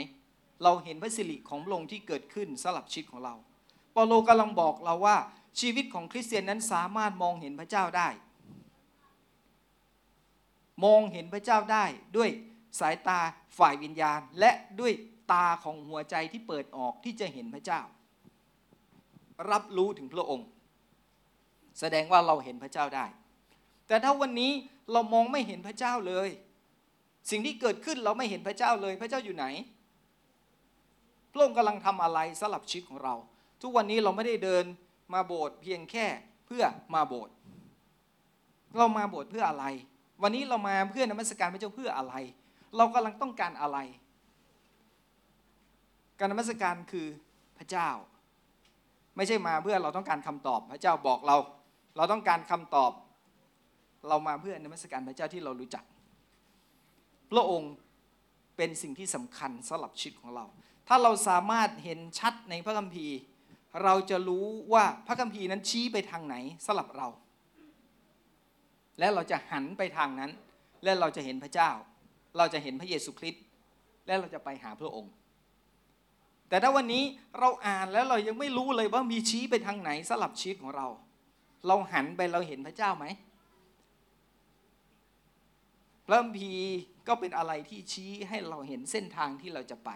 [0.64, 3.36] เราเห็นพระสิริของพระองค์ที่เกิดขึ้นสำหรับชีวิตของเรา
[3.94, 5.18] เปาโลกำลังบอกเราว่า
[5.60, 8.10] ชีวิตของคริสเตียนนั้นสามารถมองเห็นพระเจ้าได้
[10.86, 11.86] มองเห็นพระเจ้าได้
[12.18, 12.30] ด้วย
[12.80, 13.20] สายตา
[13.58, 14.94] ฝ่ายวิญญาณ และด้วย
[15.32, 17.82] ตาของหัวใจที่เปิดออกที่จะเห็นพระเจ้า
[19.52, 20.48] รับรู้ถึงพระองค์
[21.80, 23.06] แสดงว่าเราเห็นพระเจ้าได้
[23.88, 24.52] แต่ถ้าวันนี้
[24.92, 26.30] เรามองไม่เห็นพระเจ้าเลย
[27.30, 29.46] สิ่งที่เกิดขึ้นเราไม่เห็นพระเจ้าเลย พระเจ้าอยู่ไหน
[31.32, 33.16] พระองค์กำลังทำอะไรสลับชีวิตของเรา
[33.62, 34.66] ทุกวันนี้เราไม่ได้เดิน
[35.14, 36.06] มาโบสถ์เพียงแค่
[36.46, 37.34] เพื่อมาโบสถ์
[38.78, 39.66] เรามาโบสถ์เพื่ออะไร
[40.22, 42.16] วันนี้เรามาเพื่อนมัสการพระเจ้าเพื่ออะไร
[42.78, 43.78] เรากำลังต้องการอะไร
[46.20, 47.08] การนมัสการคือ
[47.58, 47.90] พระเจ้า
[49.16, 51.38] ไม่ใช่มาเพื่อเราต้องการคำตอบ พระเจ้าบอกเรา
[51.98, 52.92] เราต้องการคำตอบ
[54.08, 55.84] เรามาเพื่อนมัสการพระเจ้าที่เรารู้จัก
[57.32, 57.74] พระองค์
[58.58, 60.46] เป็นสิ่งที่สำคัญสำหรับชีวิตของเรา
[60.88, 63.18] ถ้าเราสามารถเห็นชัดในพระคัมภีร์
[63.84, 67.08] เราจะรู้ว่าพระคัมภีร์นั้นชี้ไปทางไหนสำหรับเรา
[69.00, 70.32] และเราจะหันไปทางนั้น
[70.84, 71.70] และเราจะเห็นพระเจ้า
[72.38, 73.44] เราจะเห็นพระเยซูคริสต์
[74.06, 75.12] และเราจะไปหาพระองค์
[76.50, 77.04] แต่ถ้าวันนี้
[77.40, 80.88] เราอ่านแล้วเรายังไม่รู้เลยว่ามีชี้ไปทางไหนสำหรับชีวิตของเรา
[81.68, 83.06] เราหันไปเราเห็นพระเจ้าไหม
[86.06, 89.90] พระคัมภีร์ก็เป็นอะไรที่ชี้ให้เราเห็นเส้นทางที่เราจะไป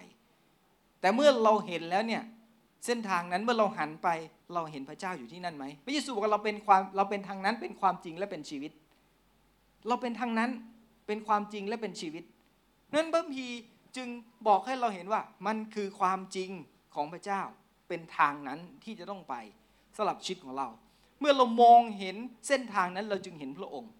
[1.02, 2.23] แต่เมื่อเราเห็นแล้วเนี่ย
[2.86, 4.10] เส้นทางนั้นเมื่อเราหันไป
[4.54, 8.71] เราเห็นพระเจ้าอยู่ที่นั่นไหมพระเยซูบอกเราเป็นความเราเป็นทางนั้นเป็นความจริงและเป็นชีวิต
[9.88, 10.52] เราเป็นทางนั้น
[11.08, 12.24] เป็นความจริงและเป็นชีวิต
[12.96, 13.48] นั้นพระคัมภี
[13.96, 14.08] จึง
[14.48, 16.52] บอกให้เราเห็นว่ามันคือความจริง
[16.96, 17.41] ของพระเจ้า
[17.88, 19.36] เป็นทางนั้นที่จะต้องไป
[19.98, 20.67] สลับชีวิตของเรา
[21.20, 22.15] เมื่อเรามองเห็น
[22.48, 23.91] เส้นทางนั้นเราจึงเห็นพระองค์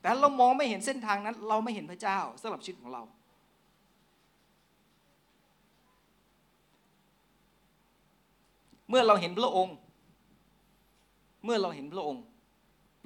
[0.00, 3.02] แต่เรามองไม่เห็นเส้นทางนั้น เราไม่เห็นพระเจ้าสำหรับชีวิตของเรา
[8.88, 9.76] เมื่อเราเห็นพระองค์
[11.44, 12.22] เมื่อเราเห็นพระองค์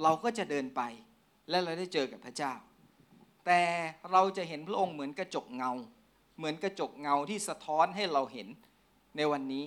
[0.03, 0.83] เราก็จะเดินไป
[1.51, 2.53] และเราได้เจอกับพระเจ้า
[3.47, 3.61] แต่
[4.13, 5.73] เราจะเห็นพระองค์เหมือนกระจกเงา
[6.39, 8.49] เหมือนกระจกเงาที่สะท้อนให้เราเห็น
[9.17, 9.65] ในวันนี้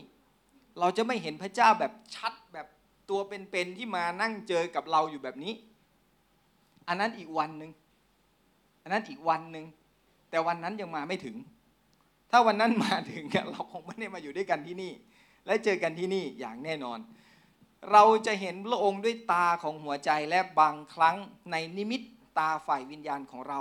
[0.80, 2.68] เราจะไม่เห็นพระเจ้าแบบชัดแบบ
[3.10, 5.54] ตัวเป็นๆที่มานั่งเจอกับเราอยู่แบบนี้
[6.88, 7.72] อันนั้นอีกวันหนึ่ง
[8.84, 9.65] อันนั้นอีกวันหนึ่ง
[10.30, 11.36] แต่วันนั้นยังมาไม่ถึง
[12.32, 14.92] ถ้าวันนั้นมาถึงเราคงไม่ได้มาอยู่ด้วยกันที่นี่
[15.46, 17.00] และเจอกันที่นี่อย่างแน่นอน
[17.92, 21.15] เราจะเห็นพระองค์ด้วยตาของหัวใจและบางครั้ง
[21.52, 22.02] ในนิมิต
[22.39, 23.60] ตาฝ่ายวิญญาณของเรา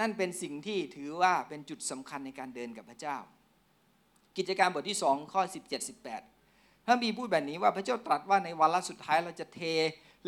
[0.00, 3.16] นั่นเป็นสิ่งที่ถือว่าเป็นจุดสำคัญในการเดินกับพระเจ้า
[4.36, 5.70] กิจการบทที่ 2 ข้อ 17
[6.28, 9.60] 18 พระบีพูดแบบนี้ว่าพระเจ้าตรัสว่าในวาระสุดท้ายเราจะเท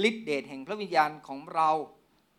[0.08, 1.70] ฤทธิเดชแห่งพระวิญญาณของเรา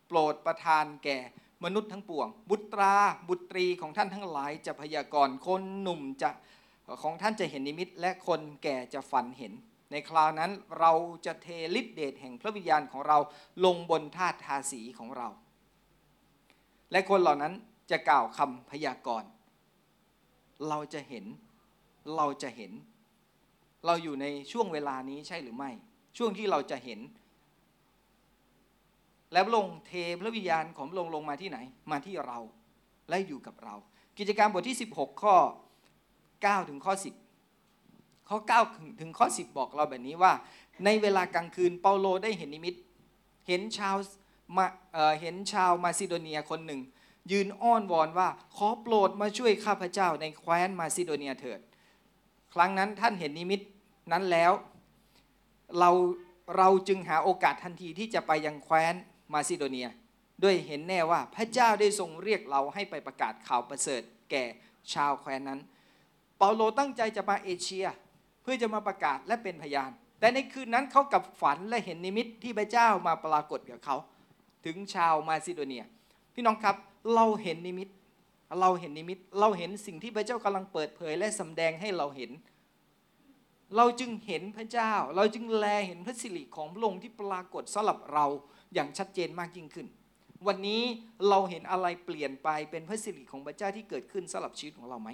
[0.08, 1.18] โปรดประทานแก่
[1.64, 2.94] มนุษย์ทั้งปวง บุตรา
[3.28, 6.30] บุตรีของท่านทั้งหลายจะพยากรณ์คนหนุ่มจะ
[7.02, 9.52] ของท่านจะเห็นนิมิต และคนแก่จะฝันเห็น
[9.92, 10.50] ในคราวนั้น
[10.80, 10.92] เรา
[11.26, 13.18] จะเทฤทธิเดชแห่งพระวิญญาณของเรา
[13.64, 15.28] ลงบนธาตุทาสีของเรา
[16.92, 17.52] และคนเหล่านั้น
[17.90, 19.28] จะกล่าวคำพยากรณ์
[20.68, 21.24] เราจะเห็น
[22.16, 22.72] เราจะเห็น
[23.86, 25.70] เราอยู่ในช่วงเวลานี้ใช่หรือไม่
[26.16, 27.00] ช่วงที่เราจะเห็น
[29.32, 31.58] แล้วลงเทพระวิญญาณของลงลงมาที่ไหน
[31.90, 32.38] มาที่เรา
[33.08, 33.74] และอยู่กับเรา
[34.18, 35.36] กิจการบทที่ 16 ข้อ
[36.02, 37.21] 9ถึงข้อ 10
[38.32, 38.40] ข้อ
[38.72, 40.32] 9 ถึงข้อ 10 บอกเราแบบนี้ว่า
[40.84, 42.74] ในเวลากลางคืนเปาโลได้เห็นนิมิต
[43.48, 43.96] เห็นชาว
[44.56, 46.80] มาเเห็นชาวมาซิโดเนียคนหนึ่ง
[47.32, 51.60] ยืนอ้อนวอนว่าขอโปรดมาช่วยข้าพเจ้าในแคว้นมาซิโดเนียเถิด
[52.54, 53.60] ครั้งนั้นท่านเห็นนิมิต
[54.12, 54.52] นั้นแล้ว
[55.78, 55.90] เรา
[56.56, 58.94] เราจึงหาโอกาสทันทีที่จะไปยังแคว้น
[59.32, 59.88] มาซิโดเนีย
[60.42, 64.44] ด้วยเห็นแน่ว่าพระเจ้าได้ทรงเรียกเราให้ไปประกาศข่าวประเสริฐแก่
[64.92, 65.60] ชาวแคว้นนั้น
[66.38, 67.86] เปาโลตั้งใจจะมาเอเชีย
[68.42, 73.96] เพื่อจะมาประกาศและเป็นพยาน แต่ในคืนนั้นเขากับฝันและเห็นนิมิตที่พระเจ้ามาปรากฏกับเขา
[74.64, 75.84] ถึงชาวมาซิโดเนีย
[76.34, 76.76] พี่น้องครับ
[77.14, 77.88] เราเห็นนิมิต
[78.60, 82.30] เราเห็นนิมิต เราเห็นสิ่งที่พระเจ้ากำลังเปิดเผย และสำแดงให้เราเห็น
[83.76, 88.26] เราจึงเห็นพระเจ้า เราจึงแลเห็นพระสิริของพระองค์ที่ปรากฏสำหรับเรา
[88.74, 89.86] อย่างชัดเจนมากยิ่งขึ้น
[90.46, 90.82] วันนี้
[91.28, 95.10] เราเห็นอะไรเปลี่ยนไปเป็นพระสิริของพระเจ้าที่เกิดขึ้นสำหรับชีวิตของเราไหม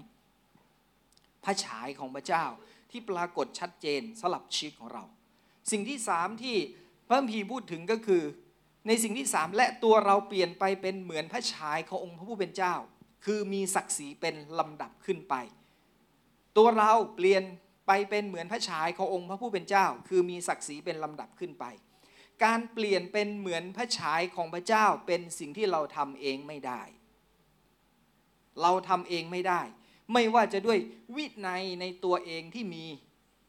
[1.44, 2.44] พระฉายของพระเจ้า
[2.90, 5.04] ที่ปรากฏชัดเจนสำหรับชีวิตของเรา
[5.70, 6.56] สิ่งที่สามที่
[7.06, 8.22] พระพีพูดถึงก็คือ
[8.86, 12.74] ในสิ่งที่สามและตัวเราเปลี่ยนไปเป็นเหมือนพระฉายขององค์พระผู้เป็นเจ้า
[13.24, 15.34] คือมีศักดิ์ศรีเป็นลำดับขึ้นไป
[16.56, 17.42] ตัวเราเปลี่ยน
[17.86, 21.64] ไปเป็นเหมือนพระฉายขององค์พระผู้เป็นเจ้า คือมีศักดิ์ศรีเป็นลำดับขึ้นไป
[22.44, 26.82] การเปลี่ยนเป็นเหมือนพระฉายของพระเจ้าเป็นสิ่งที่เราทำเองไม่ได้
[28.62, 29.62] เราทำเองไม่ได้
[30.12, 30.78] ไม่ว่าจะด้วย
[31.16, 32.84] วินัยในตัวเองที่มี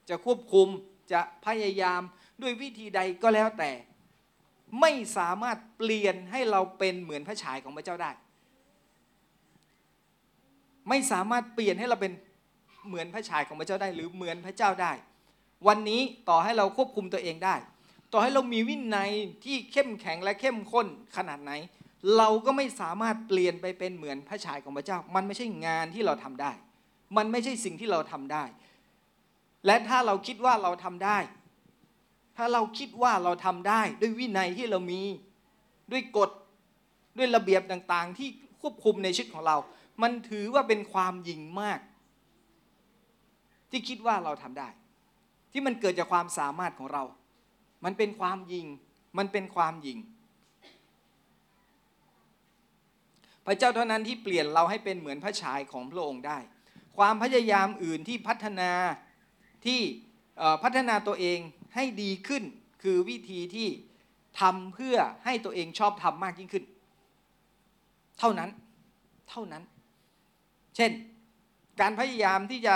[0.10, 0.68] จะควบคุม
[1.12, 2.02] จะพยายาม
[2.42, 3.72] ด้วยวิธีใดก็แล้วแต่
[4.82, 8.12] ไม่สามารถเปลี่ยนให้เราเป็นเหมือนพระฉายของพระเจ้าได้
[10.90, 12.14] ไม่สามารถเปลี่ยนให้เราเป็น
[12.88, 14.92] เหมือนพระฉายของพระเจ้าได้ หรือเหมือนพระเจ้าได้
[15.68, 17.56] วันนี้ต่อให้เราควบคุมตัวเองได้
[18.14, 19.12] ต่อให้เรามีวินัย
[19.44, 21.52] ที่เข้มแข็งและเข้มข้นขนาดไหน
[22.18, 26.52] เราก็ไม่สามารถเปลี่ยนไปเป็นเหมือนพระฉายของพระเจ้า มันไม่ใช่งานที่เราทำได้
[27.18, 28.44] มันไม่ใช่สิ่งที่เราทำได้
[29.66, 31.18] และถ้าเราคิดว่าเราทำได้
[32.38, 35.02] ถ้าเราคิดว่าเราทำได้ ด้วยวินัยที่เรามี
[35.92, 36.30] ด้วยกฎ
[37.18, 38.30] ด้วยระเบียบต่างๆ ที่
[38.62, 39.58] ควบคุมในชีวิตของเรา
[40.02, 41.80] มันถือว่าเป็นความยิงมาก
[43.70, 44.70] ที่คิดว่าเราทำได้
[45.52, 47.04] ที่มันเกิดจากความสามารถของเรา
[47.86, 48.66] มันเป็นความยิง
[49.18, 49.98] มันเป็นความยิง
[53.39, 56.38] พ ระเจ้าเท่านั้นที่เปลี่ยนเราให้เป็นเหมือนพระฉายของพระองค์ได้
[56.98, 58.72] ความพยายามอื่นที่พัฒนา
[59.66, 59.82] ที่
[60.64, 61.40] พัฒนาตัวเอง
[61.76, 62.44] ให้ดีขึ้น
[62.84, 63.68] คือวิธีที่
[64.40, 66.66] ทำเพื่อให้ตัวเองชอบทำมากยิ่งขึ้น
[68.20, 68.50] เท่านั้น
[69.30, 69.64] เท่านั้น
[70.76, 70.92] เช่น
[71.82, 72.76] การพยายามที่จะ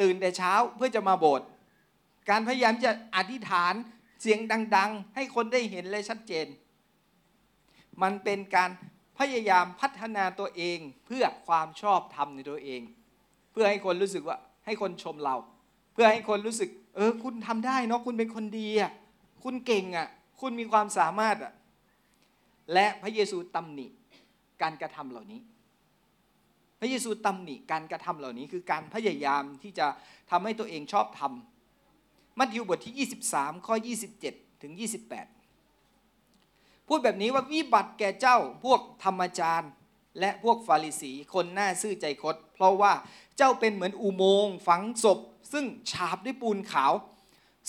[0.00, 1.48] ตื่นแต่เช้าเพื่อจะมาโบสถ์
[2.30, 3.74] การพยายามจะอธิษฐาน
[4.22, 4.38] เสียง
[4.76, 6.46] ดัง ๆ ให้คนได้เห็นและชัดเจน
[8.02, 8.70] มันเป็นการ
[9.18, 12.80] พยายามพัฒนาตัวเองเพื่อความชอบธรรมในตัวเอง
[13.52, 15.36] เพื่อให้คนรู้สึกว่าให้คนชมเรา
[15.92, 18.92] เพื่อให้คนรู้สึก เออ คุณทำได้เนาะคุณเป็นคนดีอะ
[19.44, 20.08] คุณเก่งอะ
[20.40, 21.52] คุณมีความสามารถอะ
[22.72, 23.86] และพระเยซูตำหนิ
[24.62, 25.40] การกระทำเหล่านี้
[26.80, 29.86] พระเยซูตำหนิการกระทำเหล่านี้ คือการพยายามที่จะ
[30.30, 33.74] ทำให้ตัวเองชอบทำมัทธิวบทที่ 23 ข้อ
[34.18, 35.37] 27 ถึง 28
[36.88, 39.70] พูดแบบนี้ว่าวิบัติแก่เจ้าพวกธรรมจารย์
[40.20, 42.92] และพวกฟาริสีคนหน้าซื่อใจคดเพราะว่า
[43.36, 45.18] เจ้าเป็นเหมือนอุโมงค์ฝังศพ
[45.52, 46.92] ซึ่งฉาบด้วยปูนขาว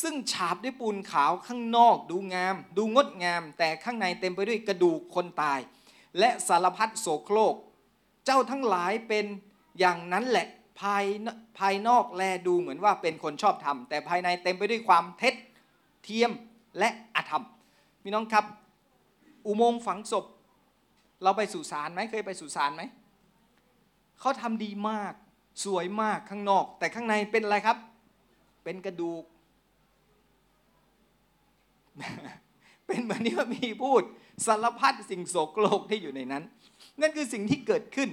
[0.01, 5.59] ซึ่งฉาบด้วยปูนขาวข้างนอกดูงาม ดูงดงาม แต่ข้างในเต็มไปด้วยกระดูกคนตาย
[6.19, 7.55] และสารพัดโสโครก
[8.25, 9.25] เจ้าทั้งหลายเป็น
[9.79, 10.47] อย่างนั้นแหละ
[10.79, 11.05] ภาย
[11.57, 15.35] ภายนอกแลดูเหมือนว่าเป็นคนชอบธรรม แต่ภายในเต็มไปด้วยความเท็จ
[16.03, 16.31] เทียม
[16.79, 17.43] และอธรรม
[18.03, 18.45] พี่น้องครับ
[19.45, 20.25] อุโมงค์ฝังศพ
[21.23, 22.81] เราไปสุสานไหมเคยไปสุสานไหม
[24.19, 25.13] เขาทำดีมาก
[25.63, 27.77] สวยมากข้างนอก แต่ข้างในเป็นอะไรครับ
[28.63, 29.23] เป็นกระดูก
[32.87, 34.03] เป็นเหมือนที่พระมีพูด
[34.45, 36.43] สารพัดสิ่งโสโครกที่อยู่ในนั้น
[37.01, 38.09] นั่นคือสิ่งที่เกิดขึ้น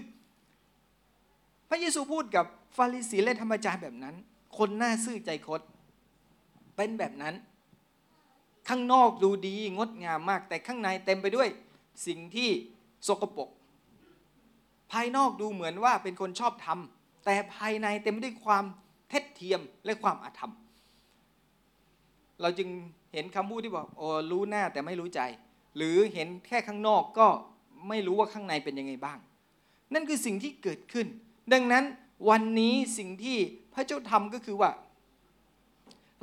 [1.69, 4.15] พระเยซูพูดกับฟาริสีและธรรมจารย์แบบนั้น
[4.59, 5.61] คนหน้าซื่อใจคด
[6.77, 7.35] เป็นแบบนั้น
[8.69, 11.49] ข้างนอกดูดีงดงามมาก แต่ข้างในเต็มไปด้วย
[12.07, 12.51] สิ่งที่
[13.07, 13.49] สกปรก
[14.93, 18.65] ภายนอกดูเหมือนว่าเป็นคนชอบทำแต่ภายในเต็มไปด้วยความ
[19.09, 20.53] เท็จเทียมและความอาธรรม
[22.41, 22.69] เราจึง
[23.13, 25.21] เห็นคำพูดที่บอกโอ้รู้หน้าแต่ไม่รู้ใจ
[25.77, 27.29] หรือเห็นแค่ข้างนอกก็
[27.89, 29.19] ไม่รู้ว่าข้างในเป็นยังไงบ้าง
[29.95, 31.07] นั่นคือสิ่งที่เกิดขึ้น
[31.53, 31.85] ดังนั้น
[32.29, 33.39] วันนี้สิ่งที่
[33.75, 34.71] พระเจ้าทำก็คือว่า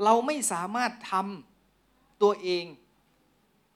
[0.04, 1.53] เราไม่สามารถทำ
[2.24, 2.66] ตัวเอง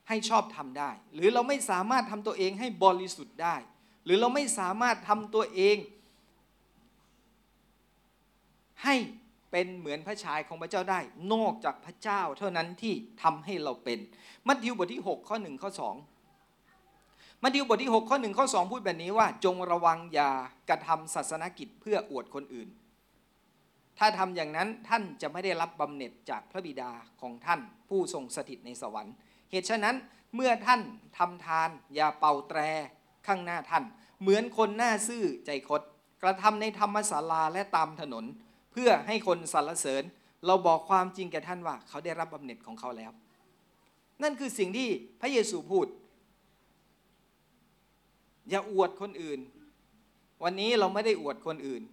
[0.08, 3.56] ให้ชอบทำได้ หรือเราไม่สามารถทำตัวเองให้บริสุทธิ์ได้
[4.06, 5.78] หรือเราไม่สามารถทำตัวเอง
[8.84, 8.96] ให้
[9.52, 11.00] เป็นเหมือนพระชายของพระเจ้าได้
[11.34, 14.00] นอกจากพระเจ้าเท่านั้นที่ทำให้เราเป็น
[14.48, 15.70] มัทธิวบทที่ 6 ข้อ 1 ข้อ
[16.38, 20.32] 2 มัทธิวบทที่ 6 ข้อ 1 ข้อ 2 พูดแบบนี้ว่า จงระวังอย่า
[20.70, 22.68] กระทำศาสนกิจเพื่ออวดคนอื่น
[24.00, 29.14] ถ้าทำอย่างนั้นท่านจะไม่ได้รับบำเหน็จจากพระบิดาของท่านผู้ทรงสถิตในสวรรค์
[29.52, 29.96] เหตุฉะนั้น
[30.36, 30.82] เมื่อท่าน
[31.18, 32.60] ทำทาน อย่าเป่าแตร
[33.28, 33.84] ข้างหน้าท่าน
[34.22, 35.82] เหมือนคนหน้าซื่อใจคด
[36.24, 38.26] กระทำในธรรมศาลาและตามถนน
[38.72, 40.04] เพื่อให้คนสรรเสริญ
[40.46, 43.12] เราบอกความจริงแก่ท่านว่า เขาได้รับบำเหน็จของเขาแล้ว
[44.24, 44.90] นั่นคือสิ่งที่
[45.22, 45.88] พระเยซูพูด
[48.50, 49.40] อย่าอวดคนอื่น
[50.44, 51.84] วันนี้เราไม่ได้อวดคนอื่น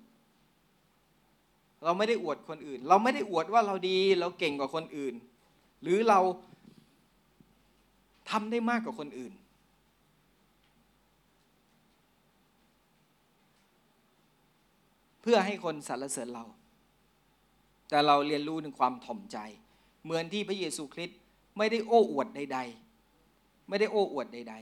[1.84, 5.14] เราไม่ได้อวดคนอื่น เราไม่ได้อวดว่าเราดีเราเก่งกว่าคนอื่น
[5.82, 6.20] หรือเรา
[8.30, 9.32] ทำได้มากกว่าคนอื่น
[15.22, 16.44] เพื่อให้คนสรรเสริญเรา
[17.88, 19.38] แต่เราเรียนรู้ถึงความถ่อมใจ
[20.04, 21.18] เหมือนที่พระเยซูคริสต์
[21.58, 22.58] ไม่ได้โอ้อวดใด
[23.12, 24.54] ๆ ไม่ได้โอ้อวดใด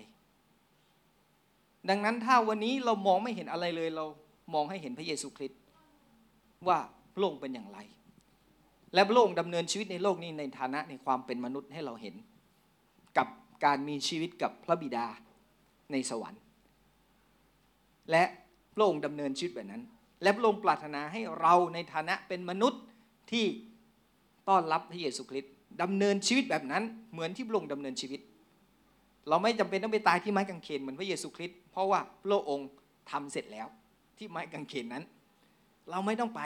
[1.11, 4.05] ๆ ดังนั้นถ้าวันนี้เรามองไม่เห็นอะไรเลยเรา
[4.55, 5.61] มองให้เห็นพระเยซูคริสต์
[6.69, 6.79] ว่า
[7.15, 7.79] พระองค์เป็นอย่างไร
[8.95, 12.15] และพระองค์ดำเนินชีวิตในโลกนี้ในฐานะในความเป็นมนุษย์ให้เราเห็น
[13.19, 13.29] กับ
[13.65, 15.07] การมีชีวิตกับพระบิดา
[15.93, 16.43] ในสวรรค์
[18.11, 18.25] และ
[18.75, 19.83] พระองค์ดำเนินชีวิตแบบนั้น
[20.23, 22.81] และพระองค์ปรารถนาให้เราในฐานะเป็นมนุษย์
[23.33, 23.47] ที่
[24.49, 28.21] ต้อนรับพระเยซูคริสต์ดำเนินชีวิตแบบนั้น เหมือนที่พระองค์ดำเนินชีวิต
[29.29, 32.69] เราไม่จำเป็นต้องไปตายที่ไม้กางเขนเหมือนพระเยซูคริสต์เพราะว่าพระองค์
[33.11, 33.67] ทำเสร็จแล้ว
[34.19, 35.05] ที่ไม้กางเขนนั้น
[35.91, 36.41] เราไม่ต้องไป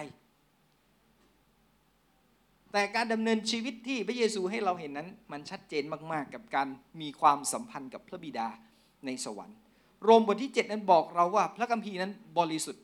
[2.77, 6.69] แต่การดำเนินชีวิตที่พระเยซูให้เราเห็นนั้น มันชัดเจนมากๆ กับการ
[7.01, 8.49] มีความสัมพันธ์กับพระบิดา
[9.07, 9.57] ในสวรรค์
[10.05, 12.83] โรมบทที่ 7 นั้นบอกเราว่า พระคัมภีร์นั้นบริสุทธิ์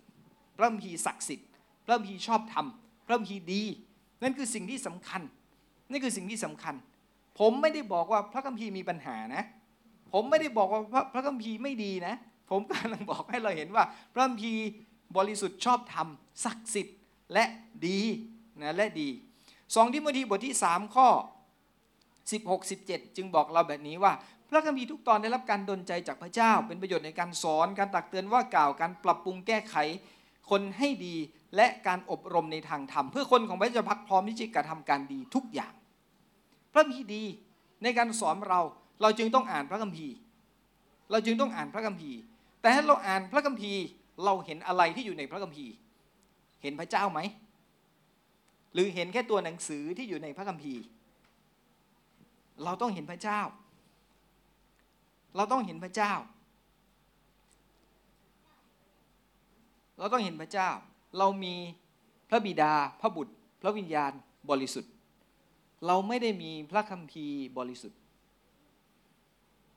[0.57, 1.49] พระคัมภีร์ศักดิ์สิทธิ์
[1.85, 2.67] พระคัมภีร์ชอบธรรม
[3.07, 3.63] พระคัมภีร์ดี
[4.23, 5.23] นั่นคือสิ่งที่สำคัญ
[5.91, 6.75] นี่คือสิ่งที่สำคัญ
[7.39, 9.45] ผมไม่ได้บอกว่าพระคัมภีร์มีปัญหานะ
[10.13, 12.15] ผมไม่ได้บอกว่าพระพระคัมภีร์ไม่ดีนะ
[12.51, 14.63] ผมกำลังบอกให้เราเห็นว่า พระคัมภีร์
[15.17, 16.09] บริสุทธิ์ชอบธรรม
[16.45, 16.97] ศักดิ์สิทธิ์
[17.33, 17.45] และ
[17.87, 18.01] ดี
[18.63, 19.11] นะและดี
[19.75, 21.09] สองทิโมธีบทที่ 3 ข้อ
[21.91, 24.13] 16 17 จึงบอกเราแบบนี้ว่า
[24.49, 29.77] พระคัมภีร์ทุกตอนได้รับการดลใจจากพระเจ้า เป็นประโยชน์ในการสอนการตักเตือนว่ากล่าวการปรับปรุงแก้ไข
[30.51, 31.17] คนให้ดี
[31.57, 35.73] และการอบรมในทางธรรม เพื่อคนของพระเจ้าพักพร้อมที่จะกระทำการดีทุกอย่าง
[36.73, 37.23] พระคัมภีร์ดี
[37.83, 38.61] ในการสอนเรา
[39.03, 40.15] เราจึงต้องอ่านพระคัมภีร์
[41.11, 42.19] เราจึงต้องอ่านพระคัมภีร์
[42.61, 43.81] แต่ถ้าเราอ่านพระคัมภีร์
[44.25, 45.73] เราเห็นอะไรที่อยู่ในพระคัมภีร์
[46.63, 47.21] เห็นพระเจ้าไหม
[48.73, 50.83] หรือเห็นแค่ตัวหนังสือที่อยู่ในพระคัมภีร์
[52.65, 53.41] เราต้องเห็นพระเจ้า
[55.37, 56.13] เราต้องเห็นพระเจ้า
[59.99, 60.69] เราต้องเห็นพระเจ้า
[61.19, 61.55] เรามี
[62.31, 64.13] พระบิดา พระบุตร พระวิญญาณ
[64.51, 64.93] บริสุทธิ์
[65.87, 67.99] เราไม่ได้มีพระคัมภีร์บริสุทธิ์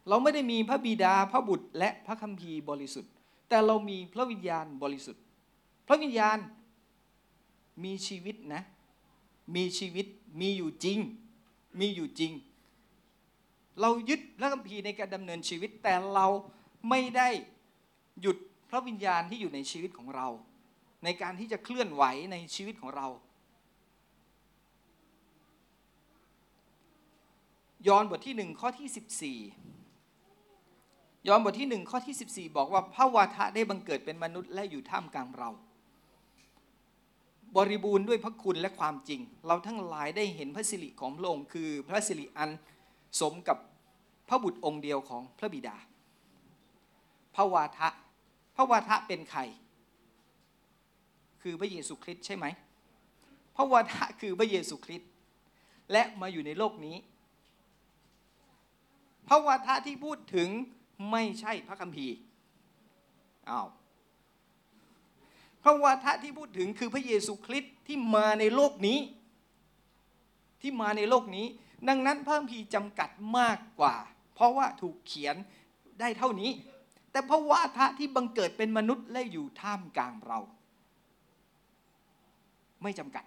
[0.09, 3.11] เราไม่ได้มีพระบิดา พระบุตร และพระคัมภีร์บริสุทธิ์
[3.49, 5.21] แต่เรามีพระวิญญาณบริสุทธิ์
[5.87, 6.37] พระวิญญาณ
[7.83, 8.63] มีชีวิตนะ
[9.55, 10.05] มีชีวิต
[10.41, 10.99] มีอยู่จริง
[11.79, 12.31] มีอยู่จริง
[13.81, 16.27] เรายึดพระคัมภีร์ในการดำเนินชีวิต แต่เรา
[16.89, 17.29] ไม่ได้
[18.21, 18.37] หยุด
[18.69, 20.27] พระวิญญาณที่อยู่ในชีวิตของเรา
[21.03, 23.07] ในการที่จะเคลื่อนไหวในชีวิตของเรา
[27.87, 35.49] ยอห์นบทที่หนึ่งข้อที่ 14ยอห์นบทที่หนึ่งข้อที่ 14 บอกว่าพระวาทะได้บังเกิดเป็นมนุษย์และอยู่ท่ามกลางเรา
[37.55, 42.49] บริบูรณ์ด้วยพระคุณและความจริง เราทั้งหลายได้เห็นพระสิริของพระองค์คือพระสิริอัน
[43.19, 43.57] สมกับ
[44.29, 45.75] พระบุตรองค์เดียวของพระบิดา
[47.35, 47.89] พระวาทะ
[48.55, 49.41] พระวาทะเป็นใคร
[51.41, 52.45] คือพระเยซูคริสต์ใช่ไหม
[53.55, 55.09] พระวาทะคือพระเยซูคริสต์
[55.91, 56.97] และมาอยู่ในโลกนี้
[59.27, 60.49] พระวาทะที่พูดถึง
[61.11, 62.15] ไม่ใช่พระคัมภีร์
[63.49, 63.67] อ้าว
[65.65, 68.99] พระวาทะที่พูดถึงคือพระเยซูคริสต์ที่มาในโลกนี้
[70.61, 71.45] ที่มาในโลกนี้
[71.87, 73.95] ดังนั้นพระคัมภีร์จำกัดมากกว่า
[74.35, 75.35] เพราะว่าถูกเขียน
[75.99, 76.51] ได้เท่านี้
[77.11, 80.39] แต่พระวาทะที่บังเกิดเป็นมนุษย์และอยู่ท่ามกลางเรา
[82.83, 83.25] ไม่จำกัด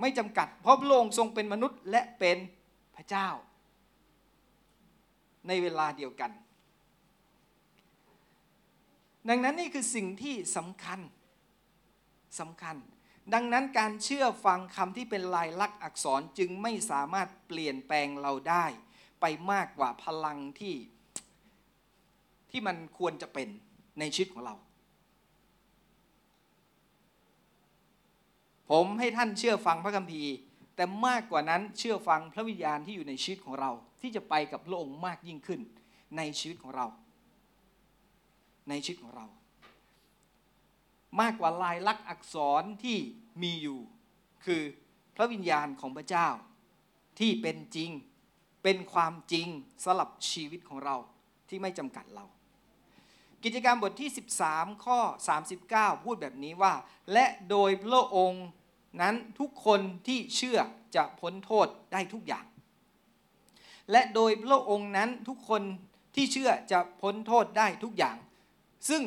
[0.00, 2.38] ไม่จำกัด เพราะพระองค์ทรงเป็นมนุษย์และเป็น
[2.96, 3.28] พระเจ้า
[5.48, 6.30] ในเวลาเดียวกัน
[9.28, 11.00] ดังนั้นนี่คือสิ่งที่สำคัญ
[12.40, 12.76] สำคัญ
[13.34, 18.64] ดังนั้นการเชื่อฟังคำที่เป็นลายลักษณ์อักษรจึงไม่สามารถเปลี่ยนแปลงเราได้
[19.20, 20.74] ไปมากกว่าพลังที่
[22.50, 23.48] ที่มันควรจะเป็น
[23.98, 24.54] ในชีวิตของเรา
[28.70, 30.32] ผมให้ท่านเชื่อฟังพระคัมภีร์
[30.76, 35.60] แต่มากกว่านั้นเชื่อฟังพระวิญญาณที่อยู่ในชีวิตของเรา ที่จะไปกับพระองค์มากยิ่งขึ้น
[36.16, 36.86] ในชีวิตของเรา
[38.68, 39.26] ในชีวิตของเรา
[41.20, 42.98] มากกว่าลายลักษณ์อักษรที่
[43.42, 43.80] มีอยู่
[44.44, 44.62] คือ
[45.16, 46.28] พระวิญญาณของพระเจ้า
[47.18, 47.90] ที่เป็นจริง
[48.62, 49.48] เป็นความจริง
[49.84, 50.96] สำหรับชีวิตของเรา
[51.48, 52.24] ที่ไม่จำกัดเรา
[53.44, 54.10] กิจการมบทที่
[54.46, 54.98] 13 ข้อ
[55.54, 56.74] 39 พูดแบบนี้ว่า
[57.12, 58.46] และโดยพระองค์
[59.00, 60.58] นั้นทุกคนที่เชื่อ
[60.96, 62.46] จะพ้นโทษได้ทุกอย่าง
[63.90, 65.62] และโดยพระองค์นั้นทุกคน
[66.14, 68.16] ที่เชื่อจะพ้นโทษได้ทุกอย่าง
[68.88, 69.02] ซึ่ง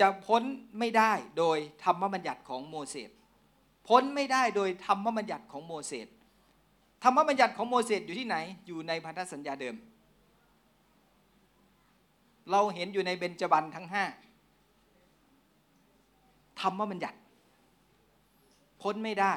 [0.00, 0.42] จะพ้น
[0.78, 3.10] ไม่ได้โดยธรรมบัญญัติของโมเสส
[3.88, 6.08] พ้นไม่ได้โดยธรรมบัญญัติของโมเสส
[7.02, 9.76] ธรรมบัญญัติของโมเสสอยู่ที่ไหน อยู่ในพันธสัญญาเดิม
[12.50, 14.04] เราเห็นอยู่ในเบญจบันทั้งห้า
[16.60, 17.18] ธรรมบัญญัติ
[18.82, 19.32] พ้นไม่ได้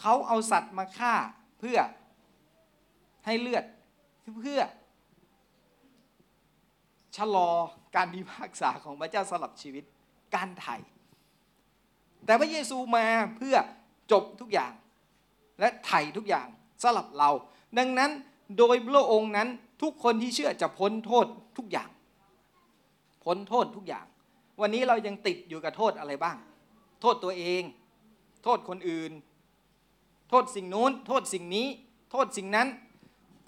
[0.00, 1.14] เขาเอาสัตว์มาฆ่า
[1.58, 1.78] เพื่อ
[3.24, 3.64] ให้เลือด
[4.42, 4.60] เพื่อ
[7.16, 7.50] ชะลอ
[7.96, 9.84] การพิพากษาของพระเจ้าสลับชีวิต
[10.34, 10.76] การไถ่
[12.26, 13.06] แต่พระเยซูมา
[13.36, 13.56] เพื่อ
[14.12, 14.72] จบทุกอย่าง
[15.60, 16.46] และไถ่ทุกอย่าง
[16.82, 17.30] สลับเรา
[17.78, 18.10] ดังนั้น
[18.58, 19.48] โดยพระองค์นั้น
[19.82, 21.26] ทุกคนที่เชื่อจะพ้นโทษ
[21.58, 21.90] ทุกอย่าง
[23.24, 24.06] พ้นโทษทุกอย่าง
[24.60, 26.36] วันนี้เรายังติดอยู่กับโทษอะไรบ้าง
[27.00, 27.62] โทษตัวเอง
[28.44, 29.12] โทษคนอื่น
[30.30, 31.66] โทษสิ่งนู้น โทษสิ่งนี้
[32.10, 32.68] โทษสิ่งนั้น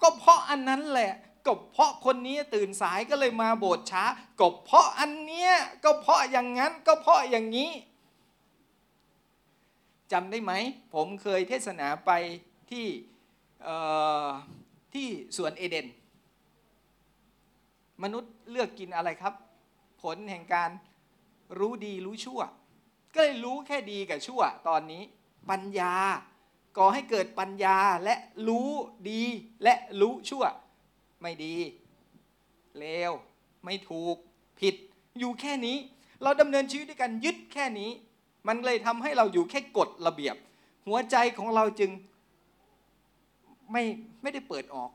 [0.01, 1.11] ก็เพราะอันนั้นแหละ
[1.45, 4.03] ก็เพราะคนนี้ตื่นสายก็เลยมาโบสถ์ช้า
[4.39, 7.71] ก็เพราะอันเนี้ยก็เพราะอย่างนั้นก็เพราะอย่างนี้
[10.11, 10.53] จำได้ไหม
[10.93, 12.11] ผมเคยเทศนาไป
[12.71, 12.87] ที่
[14.93, 15.87] ที่สวนเอเดน
[18.03, 19.33] มนุษย์เลือกกินอะไรครับ
[20.01, 20.69] ผลแห่งการ
[21.59, 22.41] รู้ดีรู้ชั่ว
[23.13, 25.03] ก็เลยรู้แค่ดีกับชั่ว ตอนนี้
[25.49, 25.95] ปัญญา
[26.77, 28.15] ก่อให้เกิดปัญญาและ
[28.47, 28.69] รู้
[29.09, 29.23] ดี
[29.63, 30.43] และรู้ชั่ว
[31.21, 31.55] ไม่ดี
[32.77, 33.11] เลว
[33.65, 34.15] ไม่ถูก
[34.59, 34.75] ผิด
[35.19, 35.77] อยู่แค่นี้
[36.23, 37.89] เราดำเนินชีวิตด้วยกันยึดแค่นี้
[38.47, 40.35] มันเลยทำให้เราอยู่แค่กฎระเบียบ
[40.87, 41.91] หัวใจของเราจึง
[43.71, 43.83] ไม่
[44.21, 44.89] ไม่ได้เปิดออก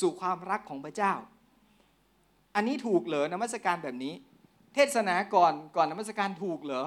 [0.00, 1.12] สู่ความรักของพระเจ้า
[2.54, 4.14] อันนี้ถูกเหรอนมัสการแบบนี้
[4.74, 6.84] เทศนาก่อนก่อนนมัสการถูกเหรอ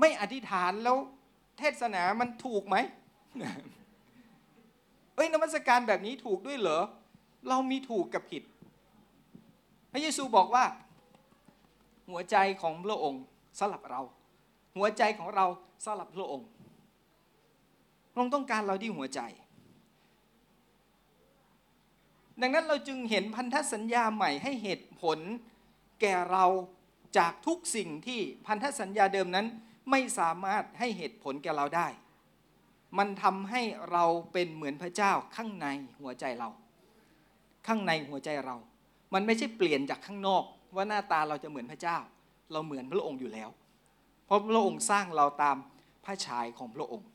[0.00, 0.96] ไม่อธิษฐานแล้ว
[1.58, 2.76] เทศนามันถูกไหม
[5.14, 6.82] เอ้ยนมัสการแบบนี้ถูกด้วยเหรอ
[7.48, 8.42] เรามีถูกกับผิด
[9.92, 10.64] พระเยซูบอกว่า
[12.10, 13.22] หัวใจของพระองค์
[13.58, 14.00] สลับเรา
[14.76, 15.46] หัวใจของเรา
[15.84, 16.46] สลับพระองค์
[18.12, 19.20] พระองค์ต้องการเราที่หัวใจ
[22.40, 25.18] ดังนั้นเราจึงเห็นพันธสัญญาใหม่ให้เหตุผล
[26.00, 26.44] แก่เรา
[27.18, 29.46] จากทุกสิ่งที่พันธสัญญาเดิมนั้น
[29.90, 31.88] ไม่สามารถให้เหตุผลแก่เราได้
[32.98, 35.66] มันทำให้เราเป็นเหมือนพระเจ้าข้างใน
[36.00, 36.48] หัวใจเรา
[37.66, 38.56] ข้างในหัวใจเรา
[39.14, 41.98] มันไม่ใช่เปลี่ยนจากข้างนอก ว่าหน้าตาเราจะเหมือนพระเจ้า
[42.52, 43.50] เราเหมือนพระองค์อยู่แล้ว
[44.26, 45.56] เพราะพระองค์สร้างเราตาม
[46.04, 47.08] พระฉายของพระองค์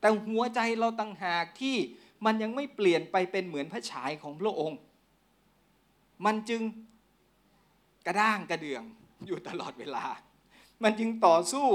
[0.00, 1.76] แต่หัวใจเราต่างหากที่
[2.24, 4.78] มันยังไม่เปลี่ยนไปเป็นเหมือนพระฉายของพระองค์
[6.26, 6.62] มันจึง
[8.06, 8.84] กระด้างกระเดื่อง
[9.26, 10.04] อยู่ตลอดเวลา
[10.82, 11.66] มันจึงต่อสู้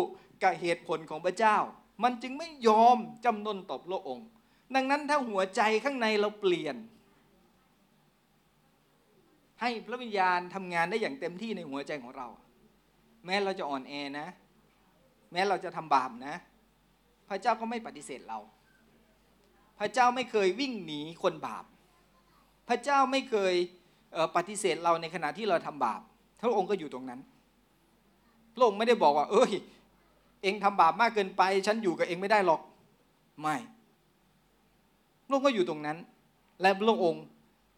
[0.44, 1.58] กับเหตุผลของพระเจ้า
[2.04, 4.28] มันจึงไม่ยอมจำนนต่อพระองค์
[4.76, 6.76] ดังนั้นถ้าหัวใจข้างในเราเปลี่ยน
[9.62, 12.28] ให้พระวิญญาณทำงานได้อย่างเต็มที่ในหัวใจของเรา
[13.26, 14.28] แม้เราจะอ่อนแอนะ
[15.32, 16.36] แม้เราจะทำบาปนะ
[17.30, 18.40] พระเจ้าก็ไม่ปฏิเสธเรา
[19.80, 21.66] พระเจ้าไม่เคยวิ่งหนีคนบาป
[22.70, 23.54] พระเจ้าไม่เคย
[24.14, 26.02] เปฏิเสธเราในขณะที่เราทำบาป
[26.42, 27.20] พระองค์ก็อยู่ตรงนั้น
[28.56, 29.52] พระองค์ไม่ได้บอกว่า เอ้ย
[30.44, 32.62] เองทำบาปมากเกินไป ฉันอยู่กับเองไม่ได้หรอก
[33.42, 33.56] ไม่
[35.28, 35.98] พระองค์ก็อยู่ตรงนั้น
[36.62, 37.26] และพระองค์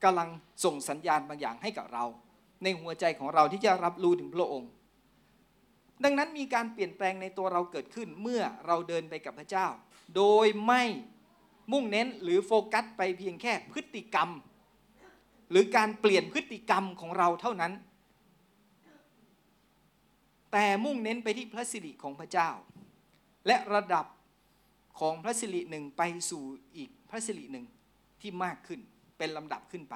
[0.04, 0.30] กำลัง
[0.64, 2.06] ส่งสัญญาณบางอย่างให้กับเรา
[2.64, 4.70] ในหัวใจของเราที่จะรับรู้ถึงพระองค์
[6.04, 9.68] ดังนั้นมีการเปลี่ยนแปลงในตัวเราเกิดขึ้นเมื่อเราเดินไปกับพระเจ้า
[10.16, 10.84] โดยไม่
[11.72, 14.30] มุ่งเน้นหรือโฟกัสไปเพียงแค่พฤติกรรม
[15.52, 17.74] หรือการเปลี่ยนพฤติกรรมของเราเท่านั้น
[20.58, 22.50] แต่มุ่งเน้นไปที่พระสิริของพระเจ้า
[23.48, 24.06] และระดับ
[25.00, 26.44] ของพระสิริหนึ่งไปสู่
[26.78, 27.66] อีกพระสิริหนึ่ง
[28.22, 28.80] ที่มากขึ้น
[29.18, 29.96] เป็นลำดับขึ้นไป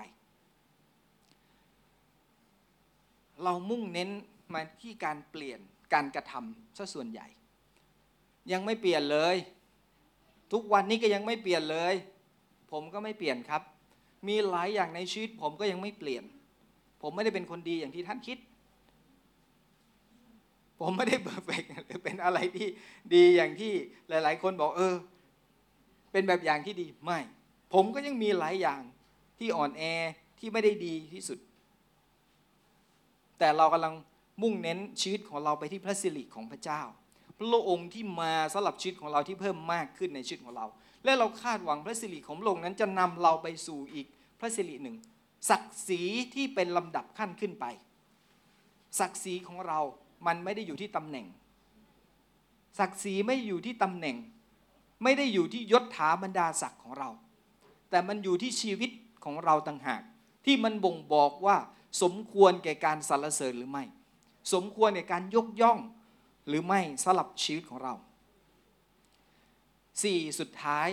[3.44, 4.10] เรามุ่งเน้น
[4.54, 5.60] มาที่การเปลี่ยน
[5.94, 7.28] การกระทำซะส่วนใหญ่
[8.52, 9.36] ยังไม่เปลี่ยนเลย
[10.52, 11.96] ทุกวันนี้ก็ยังไม่เปลี่ยนเลย
[12.72, 13.62] ผมก็ไม่เปลี่ยนครับ
[14.28, 16.24] มีหลายอย่างในชีวิตผมก็ยังไม่เปลี่ยน
[17.02, 18.40] ผมไม่ได้เป็นคนดีอย่างที่ท่านคิด
[20.80, 22.68] ผมไม่ได้เ e อร์เฟกหรือเป็นอะไรที่
[23.14, 23.74] ดีอย่างที่
[24.10, 24.96] หลาย ๆ คนบอกเออ
[26.12, 27.20] เป็นแบบอย่างที่ดีไม่
[27.74, 28.82] ผมก็ยังมีหลายอย่าง
[29.40, 29.84] ที่อ่อนแอ
[30.40, 31.40] ที่ไม่ได้ดีที่สุด
[33.40, 33.94] แต่เรากำลัง
[34.42, 36.82] มุ่งเน้นชีวิตของเราไปที่พระสิริของพระเจ้า
[37.38, 40.66] พระองค์ที่มาสำหรับชีวิตของเราที่เพิ่มมากขึ้นในชีวิตของเรา
[41.04, 44.08] และเราคาดหวังพระสิริของพระองค์นั้นจะนำเราไปสู่อีก
[44.40, 44.96] พระสิริหนึ่ง
[45.50, 46.02] ศักดิ์ศรี
[46.34, 47.66] ที่เป็นลำดับขั้นขึ้นไป
[49.00, 49.80] ศักดิ์ศรีของเรา
[50.28, 51.26] มันไม่ได้อยู่ที่ตำแหน่ง
[52.80, 54.16] ศักดิ์ศรีไม่อยู่ที่ตำแหน่ง
[55.04, 57.10] ไม่ได้อยู่ที่ยศถาบรรดาศักดิ์ของเรา
[57.90, 58.92] แต่มันอยู่ที่ชีวิต
[59.24, 60.02] ของเราต่างหาก
[60.46, 61.58] ที่มันบ่งบอกว่า
[62.02, 63.84] สมควรแก่การสรรเสริญหรือไม่
[64.54, 65.80] สมควรแก่การยกย่อง
[66.48, 67.94] หรือไม่สลับชีวิตของเรา
[70.04, 70.90] สี่สุดท้าย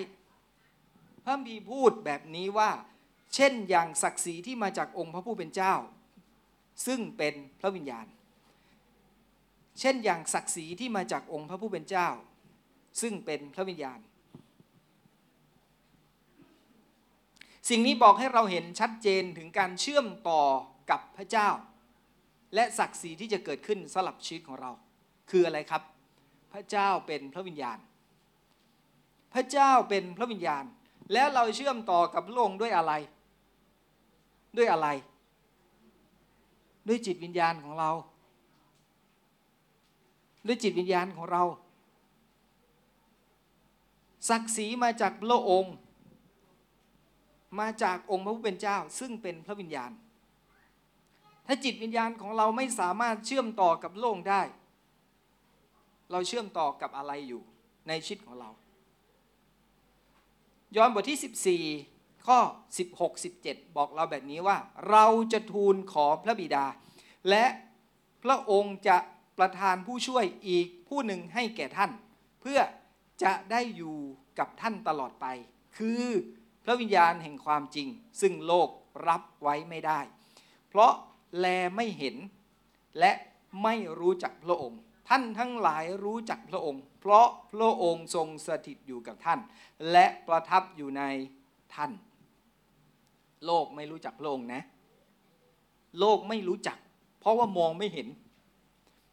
[1.24, 2.70] พระมีพูดแบบนี้ว่า
[3.34, 5.74] เช่นอย่างศักดิ์ศรีที่มาจากองค์พระผู้เป็นเจ้า
[6.86, 8.06] ซึ่งเป็นพระวิญญาณ
[9.80, 12.08] เช่นอย่างศักดิ์ศรีที่มาจากองค์พระผู้เป็นเจ้า
[13.00, 14.00] ซึ่งเป็นพระวิญญาณ
[17.68, 20.42] สิ่งนี้บอกให้เราเห็นชัดเจนถึงการเชื่อมต่อ
[20.90, 21.48] กับพระเจ้า
[22.54, 24.70] และศักดิ์ศรีที่จะเกิดขึ้นสลับชีวิตของเรา
[25.30, 25.82] คืออะไรครับ
[26.52, 27.78] พระเจ้าเป็นพระวิญญาณ
[29.34, 30.64] พระเจ้าเป็นพระวิญญาณ
[31.12, 32.92] แล้วเราเชื่อมต่อกับพระองค์ด้วยอะไร
[34.56, 34.88] ด้วยอะไร
[36.88, 37.90] ด้วยจิตวิญญาณของเรา
[40.46, 41.42] ด้วยจิตวิญญาณของเรา
[44.28, 45.74] ศักดิ์ศรีมาจากพระองค์
[47.60, 49.90] มาจากองค์พระผู้เป็นเจ้า ซึ่งเป็นพระวิญญาณ
[51.46, 54.42] ถ้าจิตวิญญาณของเราไม่สามารถเชื่อมต่อกับโลกได้
[56.10, 57.42] เราเชื่อมต่อกับอะไรอยู่
[57.88, 58.50] ในชีวิตของเรา
[60.76, 62.38] ย้อนบทที่ 14 ข้อ
[62.78, 64.56] 16 17 บอกเราแบบนี้ว่า
[64.90, 66.64] เราจะทูลขอพระบิดา
[67.28, 67.44] และ
[68.24, 68.96] พระองค์จะ
[69.38, 71.90] ประทานผู้ช่วยอีกผู้หนึ่งให้แก่ท่าน
[72.40, 72.60] เพื่อ
[73.22, 73.96] จะได้อยู่
[74.38, 75.26] กับท่านตลอดไป
[75.76, 76.04] คือ
[76.64, 77.88] พระวิญญาณแห่งความจริง
[78.20, 78.68] ซึ่งโลก
[79.08, 80.00] รับไว้ไม่ได้
[80.68, 80.92] เพราะ
[81.38, 82.16] แลไม่เห็น
[82.98, 83.12] และ
[83.62, 89.40] ไม่รู้จักพระองค์ ท่านทั้งหลายรู้จักพระองค์ เพราะพระองค์ทรงสถิตอยู่กับท่าน
[89.92, 91.02] และประทับอยู่ใน
[91.74, 91.92] ท่าน
[93.46, 94.62] โลกไม่รู้จักพระองค์นะ
[96.00, 96.78] โลกไม่รู้จัก
[97.20, 98.08] เพราะว่ามองไม่เห็น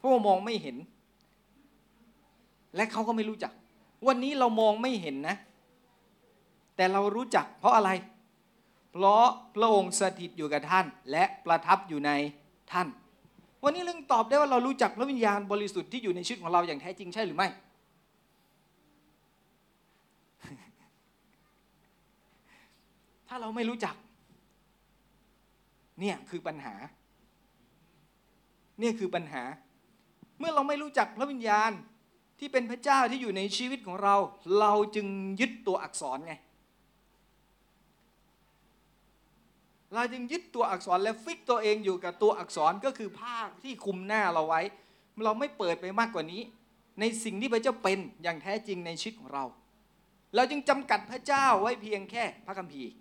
[0.03, 0.77] ราะว่ามองไม่เห็น
[2.75, 3.51] และเขาก็ไม่รู้จัก
[4.07, 5.35] วันนี้เรามองไม่เห็นนะ
[6.75, 7.89] แต่เรารู้จัก เพราะอะไร
[8.91, 9.25] เพราะ
[9.55, 12.11] พระองค์สถิตอยู่กับท่าน และประทับอยู่ใน
[12.71, 12.87] ท่าน
[13.63, 17.47] วันนี้เรื่องตอบได้ว่าเรารู้จักพระวิญญาณบริสุทธิ์ที่อยู่ในชีวิตของเราอย่างแท้จริงใช่หรือไม่
[23.27, 23.95] ถ้าเราไม่รู้จัก
[25.99, 26.73] เนี่ยคือปัญหา
[28.79, 29.43] เนี่ยคือปัญหา
[30.39, 31.71] เมื่อเราไม่รู้จักพระวิญญาณ
[32.39, 34.15] ที่เป็นพระเจ้าที่อยู่ในชีวิตของเรา
[34.59, 35.07] เราจึง
[35.39, 36.33] ยึดตัวอักษรไง
[39.93, 44.61] เราจึงยึดตัวอักษรและฟิกตัวเองอยู่กับตัวอักษรก็คือผ้าที่คุมหน้าเราไว้
[45.23, 46.41] เราไม่เปิดไปมากกว่านี้
[46.99, 49.43] ในสิ่งที่พระเจ้าเป็นอย่างแท้จริงในชีวิตของเรา
[50.35, 52.91] เราจึงจำกัดพระเจ้าไว้เพียงแค่พระคัมภีร์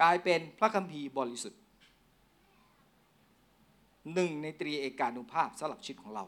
[0.00, 1.60] กลายเป็นพระคัมภีร์บริสุทธิ์
[4.14, 6.24] หนึ่งในตรีเอกานุภาพสำหรับชีวิตของเรา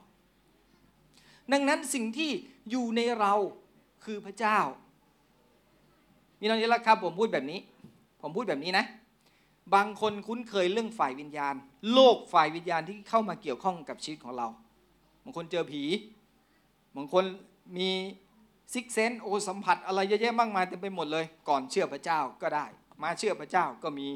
[1.53, 2.31] ดังนั้นสิ่งที่
[2.71, 3.35] อยู่ในเรา
[4.05, 4.59] คือพระเจ้า
[6.41, 7.61] มีน้องนี้ละครับผมพูดแบบนี้
[8.21, 8.85] ผมพูดแบบนี้นะ
[9.75, 11.55] บางคนคุ้นเคยเรื่องฝ่ายวิญญาณ
[11.93, 14.49] โลกฝ่ายวิญญาณที่เข้ามาเกี่ยวข้องกับชีวิตของเรา
[15.25, 15.83] บางคนเจอผี
[16.97, 17.25] บางคน
[17.77, 17.91] มี
[18.73, 22.67] ซิกเซนโอสัมผัสอะไรเยอะแยะมากมายเต็มไปหมดเลย ก่อนเชื่อพระเจ้าก็ได้
[23.03, 24.09] มาเชื่อพระเจ้าก็มี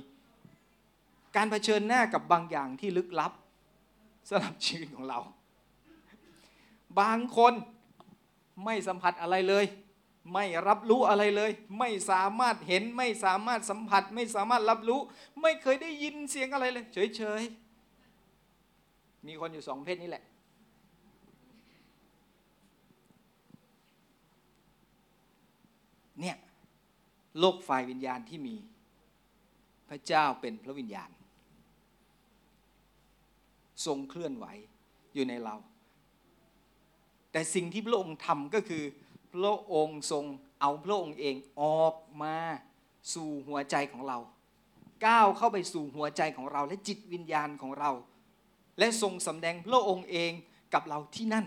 [1.37, 3.33] การเผชิญหน้ากับบางอย่างที่ลึกลับ
[4.31, 5.21] สำหรับชีวิตของเรา
[7.01, 7.53] บางคน
[8.65, 9.65] ไม่สัมผัสอะไรเลย
[10.33, 15.01] ไม่รับรู้อะไรเลย ไม่สามารถเห็นไม่สามารถสัมผัส ไม่สามารถรับรู้
[15.43, 16.85] ไม่เคยได้ยินเสียงอะไรเลย
[17.17, 20.25] เฉยๆมีคนอยู่สองเพศนี้แหละ
[26.21, 26.37] เนี่ย
[27.39, 28.57] โลกฝ่ายวิญญาณที่มี
[29.89, 31.11] พระเจ้าเป็นพระวิญญาณ
[33.87, 34.47] ทรงเคลื่อนไหว
[35.15, 35.57] อยู่ในเรา
[37.33, 38.85] แต่สิ่งที่พระองค์ทำก็คือ
[39.35, 40.25] พระองค์ทรง
[40.61, 42.37] เอาพระองค์เองออกมา
[43.15, 44.19] สู่หัวใจของเรา
[45.07, 47.91] ก้าวเข้าไปสู่หัวใจของเรา และจิตวิญญาณของเรา
[48.79, 50.33] และทรงสำแดงพระองค์เอง
[50.75, 51.47] กับเราที่นั่น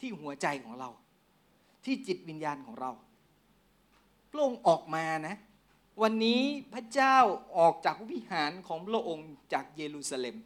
[0.00, 0.90] ที่หัวใจของเรา
[1.84, 2.90] ที่จิตวิญญาณของเรา
[4.30, 5.36] พระองค์ออกมานะ
[6.02, 6.40] วันนี้
[6.74, 7.16] พระเจ้า
[7.58, 10.36] ออกจากวิหารของพระองค์จากเยรูซาเล็ม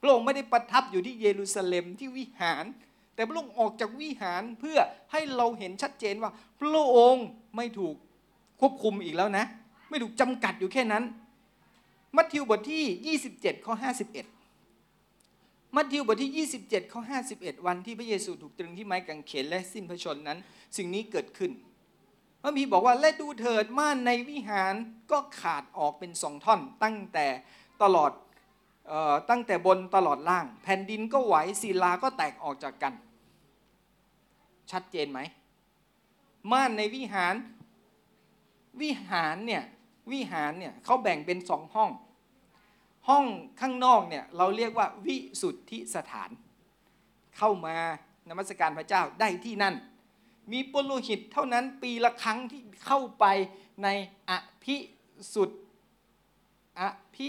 [0.00, 2.64] พระองค์ไม่ได้ประทับอยู่ที่เยรูซาเล็มที่วิหาร
[3.14, 4.78] แต่พระองค์ออกจากวิหารเพื่อ
[5.12, 6.30] ให้เราเห็นชัดเจนว่า
[6.60, 7.26] พระองค์
[7.56, 7.96] ไม่ถูก
[8.60, 9.44] ควบคุมอีกแล้วนะ
[9.88, 11.04] ไม่ถูกจำกัดอยู่แค่นั้น
[12.16, 13.74] มัทธิวบทที่ 27ข้อ
[14.94, 17.00] 51 มัทธิวบทที่ 27ข้อ
[17.34, 20.38] 51 วันที่พระเยซูถูกตรึงที่ไม้กางเขนและสิ้นพระชนนั้น
[20.76, 21.50] สิ่งนี้เกิดขึ้น
[22.42, 24.74] พระมีบอกว่าและดูเถิดม่านในวิหาร
[25.10, 27.26] ก็ขาดออกเป็นสองท่อน ตั้งแต่
[27.82, 28.12] ตลอด
[28.88, 32.92] เออตั้งแต่บนตลอดล่าง แผ่นดินก็ไหวศิลาก็แตกออกจากกัน
[34.70, 35.20] ชัดเจนไหม
[36.52, 37.34] ม่านในวิหาร
[38.80, 39.62] วิหารเนี่ย
[40.12, 41.90] วิหารเนี่ยเขาแบ่งเป็นสองห้อง
[43.08, 43.26] ห้อง
[43.60, 46.30] ข้างนอกเนี่ยเราเรียกว่าวิสุทธิสถาน
[47.38, 47.76] เข้ามา
[48.28, 49.74] นมัสการพระเจ้าได้ที่นั่น
[50.52, 53.24] มีปุโรหิตเท่านั้นปีละครั้งที่เข้าไป
[53.82, 53.88] ใน
[54.30, 54.32] อ
[54.64, 54.76] ภิ
[55.34, 55.54] สุทธิ
[56.80, 56.82] อ
[57.14, 57.28] ภิ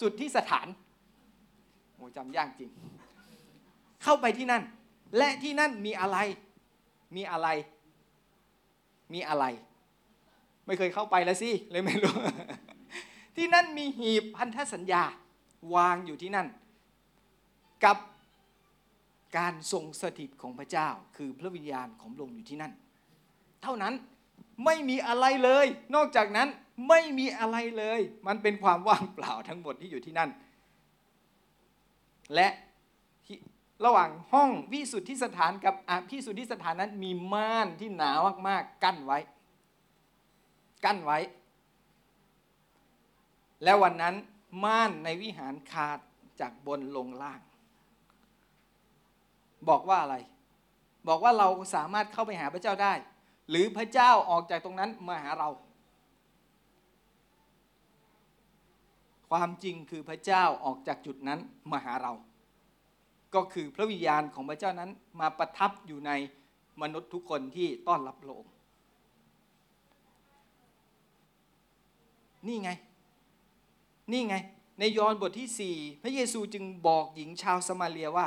[0.00, 0.66] สุทธิสถาน
[1.94, 2.70] โอ้จำยากจริง
[4.02, 4.62] เข้าไปที่นั่น
[5.16, 6.18] และที่นั่นมีอะไร
[7.16, 7.48] มีอะไร
[9.12, 9.44] มีอะไร
[10.66, 12.14] ไม่เคยเข้าไปแล้วสิเลยไม่รู้
[13.36, 15.02] ที่นั่นมีหีบพันธสัญญา
[15.74, 16.46] วางอยู่ที่นั่น
[17.84, 17.96] กับ
[19.38, 22.72] การทรงสถิตของพระเจ้า คือพระวิญญาณของพระองค์อยู่ที่นั่น
[23.62, 23.94] เท่านั้น
[24.64, 26.48] ไม่มีอะไรเลย นอกจากนั้น
[26.88, 30.30] ไม่มีอะไรเลย มันเป็นความว่างเปล่าทั้งหมดที่อยู่ที่นั่น
[32.34, 32.48] และ
[33.84, 39.18] ระหว่างห้องวิสุทธิสถานกับอภิสุทธิสถานนั้นมีม่านที่หนาวมากๆ กั้นไว้
[40.84, 41.18] กั้นไว้
[43.64, 44.14] และวันนั้น
[44.64, 45.98] ม่านในวิหารขาด
[46.40, 47.40] จากบนลงล่าง
[49.68, 50.16] บอกว่าอะไร
[51.08, 52.92] บอกว่าเราสามารถเข้าไปหาพระเจ้าได้
[53.50, 55.48] หรือพระเจ้าออกจากตรงนั้นมาหาเรา
[59.30, 61.40] ความจริงคือพระเจ้าออกจากจุดนั้น
[61.70, 62.12] มาหาเรา
[63.34, 64.90] ก็คือพระวิญญาณของพระเจ้านั้น
[65.20, 66.10] มาประทับอยู่ใน
[66.82, 68.52] มนุษย์ทุกคนที่ต้อนรับพระองค์
[72.46, 72.70] นี่ไง
[74.12, 74.36] นี่ไง
[74.78, 78.26] ในยอห์นบทที่ 4 พระเยซูจึงบอกหญิงชาวสมาเรียว่า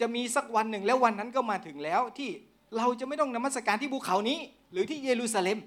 [0.00, 2.30] จะมีสักวันหนึ่งแล้ววันนั้นก็มาถึงแล้วที่
[2.76, 4.38] เราจะไม่ต้องนมัสการที่ภูเขานี้
[4.72, 5.58] หรือที่เยรูซาเล็ม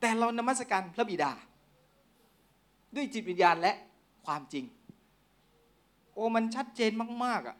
[0.00, 1.32] แต่เรานมัสการพระบิดา
[2.94, 3.72] ด้วยจิตวิญญาณและ
[4.26, 4.64] ความจริง
[6.14, 6.92] โอ้มันชัดเจน
[7.24, 7.56] มาก ๆอะ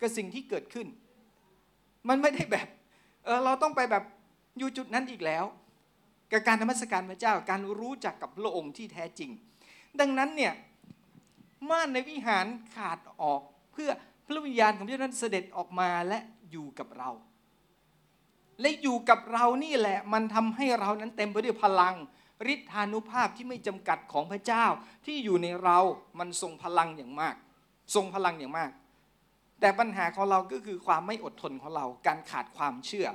[0.00, 0.86] กับสิ่งที่เกิดขึ้น
[2.08, 2.68] มันไม่ได้แบบ
[3.24, 4.04] เออเราต้องไปแบบ
[4.58, 5.44] อยู่จุดนั้นอีกแล้ว
[6.32, 9.30] กับการนมัสการพระเจ้าการรู้จักกับพระองค์ที่แท้จริง
[10.00, 10.52] ดังนั้นเนี่ย
[11.70, 13.40] ม่านในวิหารขาดออก
[13.72, 13.90] เพื่อ
[14.26, 16.18] พระวิญญาณของพระเจ้านั้นเสด็จออกมาและ
[16.50, 17.10] อยู่กับเรา
[18.60, 21.94] และอยู่กับเรานี่แหละ มันทำให้เรานั้นเต็มไปด้วยพลัง
[22.52, 24.64] ฤทธานุภาพที่ไม่จำกัดของพระเจ้า
[25.04, 25.78] ที่อยู่ในเรา
[26.18, 27.36] มันทรงพลังอย่างมาก
[27.94, 28.70] ทรงพลังอย่างมาก
[29.60, 33.08] แต่ปัญหาของเราก็คือความไม่อดทนของเรา การขาดความเชื่อ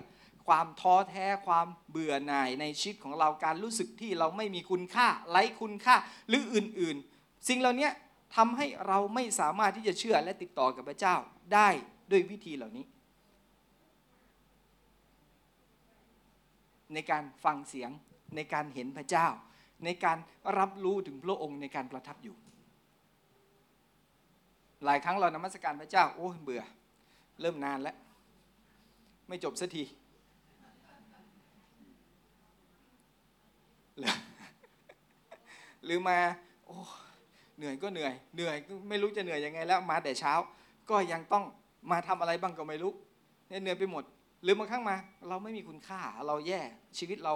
[0.48, 5.96] ความท้อแท้ความเบื่อหน่ายในชีวิตของเราการรู้สึกที่เราไม่มีคุณค่าไร้คุณค่า
[6.30, 7.90] หรืออื่นๆ สิ่งเหล่านี้
[8.36, 11.16] ทำให้เราไม่สามารถที่จะเชื่อและติดต่อกับพระเจ้า
[11.54, 11.70] ได้
[12.12, 12.86] ด้วยวิธีเหล่านี้
[16.94, 17.92] ในการฟังเสียง
[18.36, 19.28] ในการเห็นพระเจ้า
[19.86, 20.18] ในการ
[20.58, 22.36] รับรู้ถึงพระองค์ในการประทับอยู่
[24.86, 26.64] หลายครั้งเรานมัสการพระเจ้า โอ้เบื่อ
[27.42, 27.96] เริ่มนานแล้ว
[29.28, 29.84] ไม่จบสักที
[35.86, 36.20] หรือมา
[36.66, 36.78] โอ้
[37.64, 40.34] เหนื่อยก็เหนื่อยเหนื่อยก็ไม่รู้จะเหนื่อยยังไงแล้วมาแต่เช้า
[40.90, 41.44] ก็ยังต้อง
[41.92, 42.94] มาทำอะไรบ้างก็ไม่รู้
[43.48, 44.04] เนี่ยเหนื่อยไปหมด
[44.44, 44.98] หรือบางครั้งมา
[45.28, 46.62] เราไม่มีคุณค่าเราแย่
[46.98, 47.36] ชีวิตเรา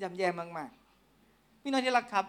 [0.00, 2.26] ย่ำแย่มากๆพี่น้องที่รักครับ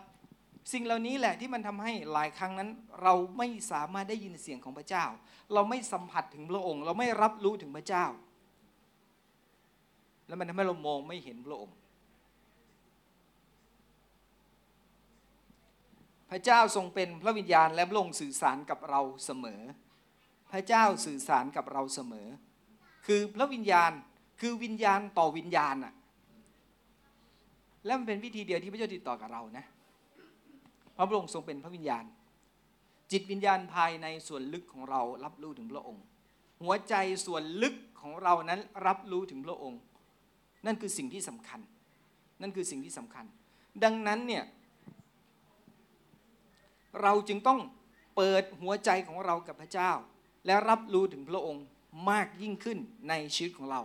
[0.74, 2.70] สิ่งเหล่านี้แหละที่มันทำให้หลายครั้งนั้น
[3.04, 5.06] เราไม่สามารถได้ยินเสียงของพระเจ้า
[5.54, 8.06] เราไม่สัมผัสถึงพระองค์ เราไม่รับรู้ถึงพระเจ้า
[10.28, 11.76] แล้วมันทำให้เรามองไม่เห็นพระองค์
[16.30, 19.62] พระเจ้าทรงเป็นพระวิญญาณและพระองค์สื่อสารกับเราเสมอ
[20.52, 22.28] พระเจ้าสื่อสารกับเราเสมอ
[23.08, 23.92] คือพระวิญญาณ
[24.42, 25.94] คือวิญญาณต่อวิญญาณอะ
[27.86, 29.66] และมันเป็นวิธีเดียวที่พระเจ้าติดต่อกับเรานะ
[30.94, 32.04] เพราะพระองค์ทรงเป็นพระวิญญาณ
[33.12, 36.04] จิตวิญญาณภายในส่วนลึกของเรารับรู้ถึงพระองค์
[36.62, 39.80] หัวใจส่วนลึกของเรานั้นรับรู้ถึงพระองค์
[40.66, 41.60] นั่นคือสิ่งที่สำคัญ
[42.42, 43.26] นั่นคือสิ่งที่สำคัญ
[43.84, 44.44] ดังนั้นเนี่ย
[47.02, 47.60] เราจึงต้อง
[48.16, 49.92] เปิดหัวใจของเรากับพระเจ้า
[50.46, 51.66] และรับรู้ถึงพระองค์
[52.10, 52.80] มากยิ่งขึ้น
[53.10, 53.82] ในชีวิตของเรา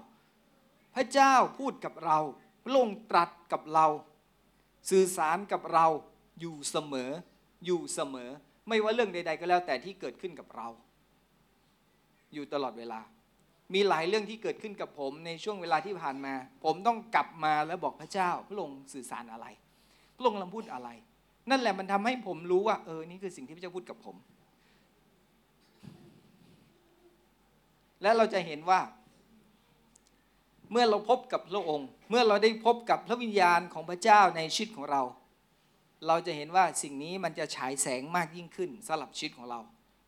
[0.95, 2.19] พระเจ้าพูดกับเรา
[2.65, 3.87] พระองค์ตรัสกับเรา
[4.91, 5.87] สื่อสารกับเรา
[6.41, 7.11] อยู่เสมอ
[7.65, 8.31] อยู่เสมอ
[8.69, 10.69] ไม่ว่าเรื่องใด ๆ ก็แล้วแต่ที่เกิดขึ้นกับเรา
[12.35, 13.01] อยู่ตลอดเวลา
[13.75, 16.35] มีหลายเรื่องที่เกิดขึ้นกับผมในช่วงเวลาที่ผ่านมา
[16.65, 19.47] ผมต้องกลับมาแล้วบอกพระเจ้า พระองค์สื่อสารอะไร
[20.17, 20.89] พระองค์กำพูดอะไร
[21.51, 24.17] นั่นแหละมันทำให้ผมรู้ว่า เออ นี่คือสิ่งที่พระเจ้าพูดกับผม
[28.03, 28.81] และเราจะเห็นว่า
[30.73, 35.03] เมื่อเราพบกับพระองค์ เมื่อเราได้พบกับพระวิญญาณของพระเจ้าในชีวิตของเรา
[36.07, 39.61] เราจะเห็นว่าสิ่งนี้มันจะฉายแสงมากยิ่งขึ้นสำหรับชีวิตของเรา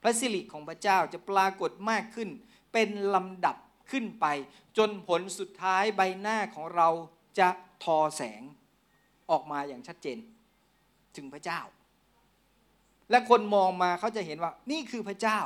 [0.03, 2.29] พระสิริของพระเจ้าจะปรากฏมากขึ้น
[2.73, 3.57] เป็นลำดับ
[3.91, 4.27] ขึ้นไป
[4.79, 6.89] จนผลสุดท้ายใบหน้าของเรา
[7.39, 7.49] จะ
[7.85, 8.43] ทอแสง
[9.31, 10.19] ออกมาอย่างชัดเจน
[11.17, 11.61] ถึงพระเจ้า
[13.11, 15.39] และคนมองมาเขาจะเห็นว่า นี่คือพระเจ้า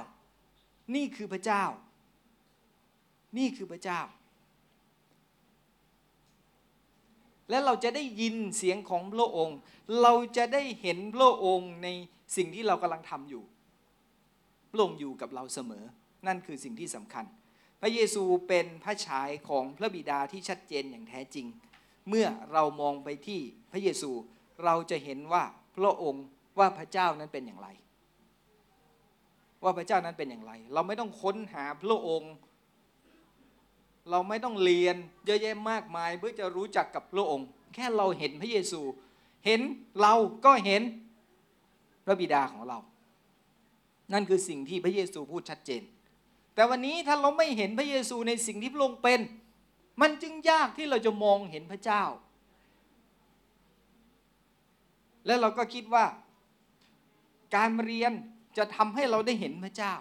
[0.94, 1.62] นี่คือพระเจ้า
[3.38, 4.00] นี่คือพระเจ้า
[7.50, 9.58] และเราจะได้ยินเสียงของพระองค์
[10.02, 11.88] เราจะได้เห็นพระองค์ใน
[12.36, 13.44] สิ่งที่เรากำลังทำอยู่
[14.70, 15.84] พระองค์อยู่กับเราเสมอ
[16.26, 17.24] นั่นคือสิ่งที่สำคัญ
[17.80, 21.46] พระเยซูเป็นพระฉายของพระบิดาที่ชัดเจนอย่างแท้จริง
[22.08, 23.40] เมื่อเรามองไปที่
[23.72, 24.10] พระเยซู
[24.64, 25.44] เราจะเห็นว่า
[25.81, 26.24] พระองค์
[26.59, 27.68] ว่าพระเจ้านั้นเป็นอย่างไร
[29.64, 32.33] ว่าพระเจ้านั้นเป็นอย่างไร เราไม่ต้องค้นหาพระองค์
[34.11, 38.81] เราไม่ต้องเรียนเยอะแยะมากมายเพื่อจะรู้จักกับพระองค์ แค่เราเห็นพระเยซู
[39.47, 39.61] เห็น
[40.01, 40.14] เรา
[40.45, 40.83] ก็เห็น
[42.05, 42.78] พระบิดาของเรา
[44.12, 45.83] นั่นคือสิ่งที่พระเยซูพูดชัดเจน
[46.55, 49.20] แต่วันนี้ถ้าเราไม่เห็นพระเยซูในสิ่งที่พระองค์เป็น
[50.01, 52.03] มันจึงยากที่เราจะมองเห็นพระเจ้า
[55.26, 56.04] และเราก็คิดว่า
[57.56, 58.12] การเรียน
[58.58, 59.94] จะทำให้เราได้เห็นพระเจ้า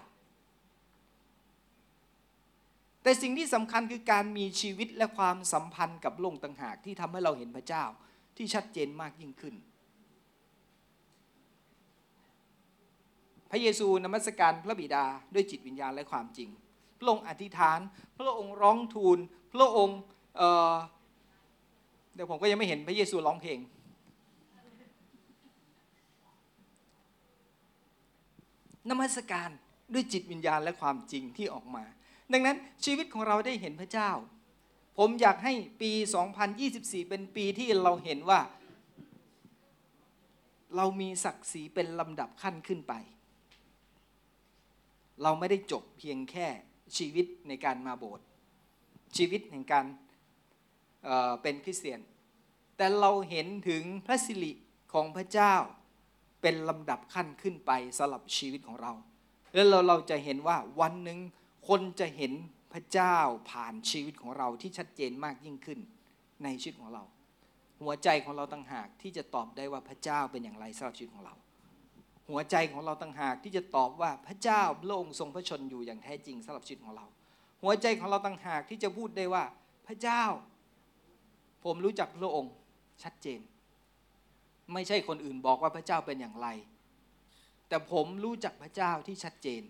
[3.02, 7.84] แต่สิ่งที่สำคัญคือการมีชีวิตและความสัมพันธ์กับโลกต่างหากที่ทำให้เราเห็นพระเจ้า
[8.36, 9.54] ที่ชัดเจนมากยิ่งขึ้น
[13.50, 15.04] พระเยซูนมัสการพระบิดา
[15.34, 16.48] ด้วยจิตวิญญาณและความจริง
[16.98, 17.78] พระองค์อธิษฐาน
[18.18, 19.18] พระองค์ร้องทูล
[19.54, 20.00] พระองค์
[20.36, 23.58] เเดี๋ยวผมก็ยังไม่เห็นพระเยซูร้องเพลง
[28.90, 29.50] นมัสการ
[29.92, 31.84] ด้วยจิตวิญญาณและความจริงที่ออกมา
[32.32, 34.10] ดังนั้นชีวิตของเราได้เห็นพระเจ้า
[34.98, 35.90] ผมอยากให้ปี
[36.50, 38.40] 2024 เป็นปีที่เราเห็นว่า
[40.76, 42.94] เรามีศักดิ์ศรีเป็นลำดับขั้นขึ้นไป
[45.22, 46.46] เราไม่ได้จบเพียงแค่
[46.96, 48.26] ชีวิตในการมาโบสถ์
[49.16, 49.86] ชีวิตแห่งการ
[51.04, 52.00] เเป็นคริสเตียน
[52.76, 54.52] แต่เราเห็นถึงพระสิริ
[54.92, 55.54] ของพระเจ้า
[56.42, 58.92] เป็นลำดับขั้นขึ้นไปสำหรับชีวิตของเรา
[59.54, 61.18] แล้วเราเราจะเห็นว่าวันหนึ่ง
[61.68, 62.32] คนจะเห็น
[62.72, 63.16] พระเจ้า
[63.50, 65.78] ผ่านชีวิตของเราที่ชัดเจนมากยิ่งขึ้น
[66.44, 67.02] ในชีวิตของเรา
[67.82, 71.34] หัวใจของเราต่างหากที่จะตอบได้ว่าพระเจ้าเป็นอย่างไรสำหรับชีวิตของเรา
[72.30, 77.06] หัวใจของเราต่างหากที่จะตอบว่าพระเจ้าพระองค์ทรงพระชนอยู่อย่างแท้จริงสำหรับชีวิตของเรา
[77.62, 79.44] หัวใจของเราต่างหากที่จะพูดได้ว่า
[79.86, 80.22] พระเจ้า
[81.64, 82.52] ผมรู้จักพระองค์
[83.02, 83.40] ชัดเจน
[84.72, 86.48] ไม่ใช่คนอื่นบอกว่าพระเจ้าเป็นอย่างไร
[87.68, 89.62] แต่ผมรู้จักพระเจ้าที่ชัดเจน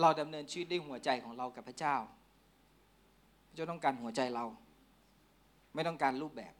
[0.00, 1.96] เราดำเนินชีวิตด้วยหัวใจของเรากับพระเจ้า
[3.48, 4.44] พระเจ้าต้องการหัวใจเรา
[5.74, 6.54] ไม่ต้องการรูปแบบ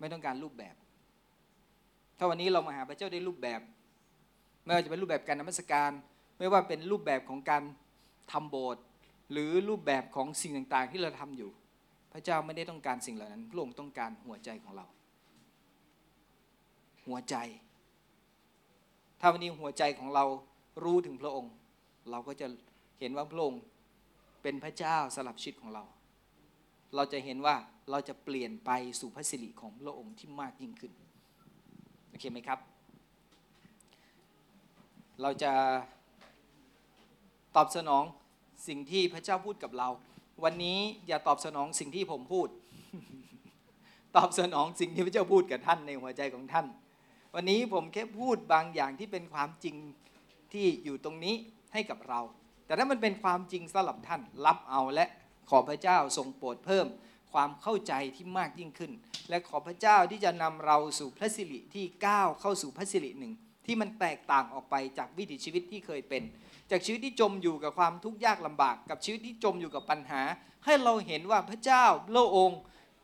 [0.00, 0.74] ไม่ต้องการรูปแบบ
[2.18, 3.60] ถ้าวันนี้เรามาหาพระเจ้าได้รูปแบบ
[4.64, 5.90] ไม่ว่าจะเป็นรูปแบบการนมัสการ
[6.38, 7.62] ไม่ว่าเป็นรูปแบบของการ
[8.32, 8.82] ทำโบสถ์
[9.30, 11.50] หรือรูปแบบของสิ่งต่างๆ ที่เราทำอยู่
[12.12, 14.86] พระเจ้าไม่ได้ต้องการสิ่งเหล่านั้น พระองค์ต้องการหัวใจของเรา
[17.06, 17.36] หัวใจ
[19.20, 20.24] ถ้าวันนี้หัวใจของเรา
[20.84, 21.52] รู้ถึงพระองค์
[22.10, 22.46] เราก็จะ
[23.00, 23.62] เห็นว่าพระองค์
[24.42, 25.84] เป็นพระเจ้าสลับชีวิตของเรา
[26.94, 27.56] เราจะเห็นว่า
[27.90, 28.70] เราจะเปลี่ยนไป
[29.00, 30.92] สู่พระสิริของพระองค์ที่มากยิ่งขึ้น
[32.08, 32.58] โอเคไหมครับ
[35.22, 35.52] เราจะ
[37.56, 38.04] ตอบสนอง
[38.68, 39.88] สิ่งที่พระเจ้าพูดกับเรา
[40.44, 42.48] วันนี้อย่าตอบสนองสิ่งที่ผมพูด
[44.16, 46.66] ตอบสนองสิ่งที่พระเจ้าพูดกับท่านในหัวใจของท่าน
[47.34, 49.76] วันนี้ผมแค่พูดบางอย่างที่เป็นความจริง
[50.52, 51.34] ที่อยู่ตรงนี้
[51.72, 52.20] ให้กับเรา
[52.66, 55.04] แต่ถ้ามันเป็นความจริงสำหรับท่านรับเอาและ
[55.50, 56.86] ขอพระเจ้าทรงโปรดเพิ่ม
[57.32, 58.92] ความเข้าใจที่มากยิ่งขึ้น
[59.28, 63.32] และขอพระเจ้าที่จะนำเราสู่พระสิริที่ก้าวเข้าสู่พระสิริหนึ่ง
[63.66, 66.22] ที่มันแตกต่างออกไปจากวิถีชีวิตที่เคยเป็น
[66.70, 70.22] จากชีวิตที่จมอยู่กับความทุกข์ยากลำบาก กับชีวิตที่จมอยู่กับปัญหา
[70.64, 72.58] ให้เราเห็นว่าพระเจ้าพระองค์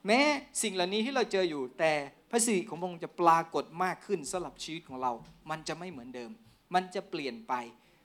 [0.06, 0.20] แม้
[0.62, 1.92] สิ่งเหล่านี้ที่เราเจออยู่ แต่
[2.30, 5.12] พระสิริของพระองค์จะปรากฏมากขึ้นสำหรับชีวิตของเรา
[5.50, 6.30] มันจะไม่เหมือนเดิม
[6.74, 7.54] มันจะเปลี่ยนไป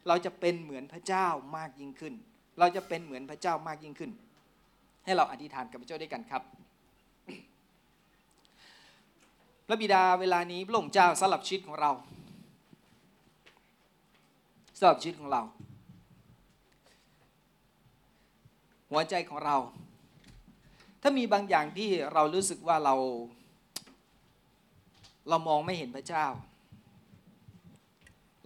[0.07, 2.14] เราจะเป็นเหมือนพระเจ้ามากยิ่งขึ้น
[2.59, 4.12] เราจะเป็นเหมือนพระเจ้ามากยิ่งขึ้น
[5.05, 6.43] ให้เราอธิษฐานกับพระเจ้าด้วยกันครับ
[9.68, 11.91] พระบิดาเวลานี้พระองค์เจ้าสำหรับชีวิตของเรา
[14.84, 15.43] สำหรับชีวิตของเรา
[18.91, 19.57] หัวใจของเรา
[21.01, 22.95] ถ้ามีบางอย่างที่เรารู้สึกว่าเรา
[25.29, 26.25] เรามองไม่เห็นพระเจ้า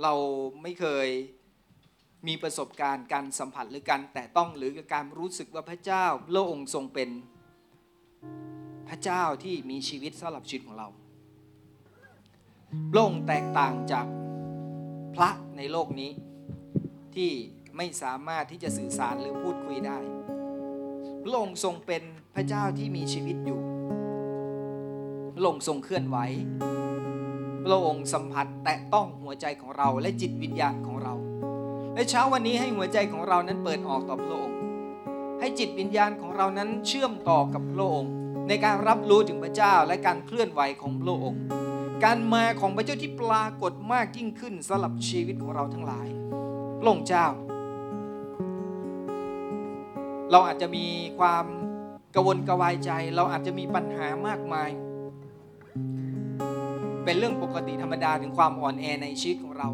[0.02, 0.14] เรา
[0.62, 1.08] ไม่เคย
[2.28, 7.10] มีประสบการณ์การสัมผัสหรือการแตะต้องหรือการรู้สึกว่าพระเจ้าพระองค์ทรงเป็น
[8.90, 10.88] พระเจ้าที่มีชีวิตสำหรับชีวิตของเรา
[12.92, 14.06] พระองค์แตกต่างจาก
[15.16, 16.12] พระในโลกนี้
[17.16, 17.32] ที่
[17.78, 19.98] ไม่สามารถที่จะสื่อสารหรือพูดคุยได้
[21.24, 22.04] พระองค์ทรงเป็น
[22.36, 23.60] พระเจ้าที่มีชีวิตอยู่
[25.36, 26.18] พระองค์ทรงเคลื่อนไหว
[27.66, 31.14] พระองค์สัมผัสแตะต้องหัวใจของเราและจิตวิญญาณของเรา
[31.94, 34.58] และเช้าวันนี้ให้หัวใจของเรานั้นเปิดออกต่อพระองค์
[35.40, 38.12] ให้จิตวิญญาณของเรานั้นเชื่อมต่อกับพระองค์
[38.48, 41.42] ในการรับรู้ถึงพระเจ้าและการเคลื่อนไหวของพระองค์
[42.04, 46.08] การมาของพระเจ้าที่ปรากฏมากยิ่งขึ้นสำหรับชีวิตของเราทั้งหลาย
[46.86, 47.26] ระองค์เจ้า
[50.32, 50.86] เราอาจจะมี
[51.20, 51.46] ความ
[52.16, 54.70] กวนกระวายใจ เราอาจจะมีปัญหามากมาย
[57.04, 59.70] เป็นเรื่องปกติธรรมดาถึงความอ่อนแอในชีวิตของเรา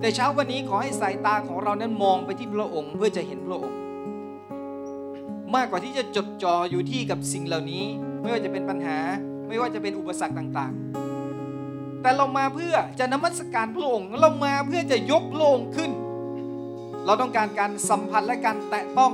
[0.00, 3.78] แต่เช้าวันนี้ขอให้สายตาของเรานั้นมองไปที่พระองค์เพื่อจะเห็นพระองค์
[5.54, 7.84] มากกว่าที่จะจดจ่ออยู่ที่กับสิ่งเหล่านี้
[8.20, 8.98] ไม่ว่าจะเป็นปัญหา
[9.48, 15.90] ไม่ว่าจะเป็นอุปสรรคต่างๆ แต่เรามาเพื่อจะนมัสการพระองค์เรามาเพื่อจะยกพระองค์ขึ้น
[17.06, 19.12] เราต้องการการสัมผัสและการแตะต้อง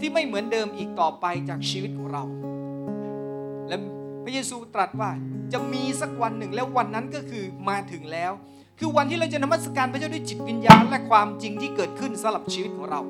[0.00, 2.22] ที่ไม่เหมือนเดิมอีกต่อไปจากชีวิตของเรา
[3.68, 3.76] และ
[4.24, 5.10] พระเยซูตรัสว่า
[5.52, 8.32] จะมีสักวันหนึ่งแล้ววันนั้นก็คือมาถึงแล้ว
[8.78, 13.00] คือวันที่เราจะนมัสการพระเจ้าด้วยจิตวิญญาณและความจริงที่เกิดขึ้นสำหรับชีวิตของเรา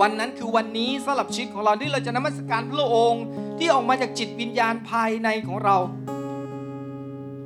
[0.00, 3.24] วันนั้นคือวันนี้สำหรับชีวิตของเราที่เราจะนมัสการพระองค์
[3.58, 5.76] ที่ออกมาจากจิตวิญญาณภายในของเรา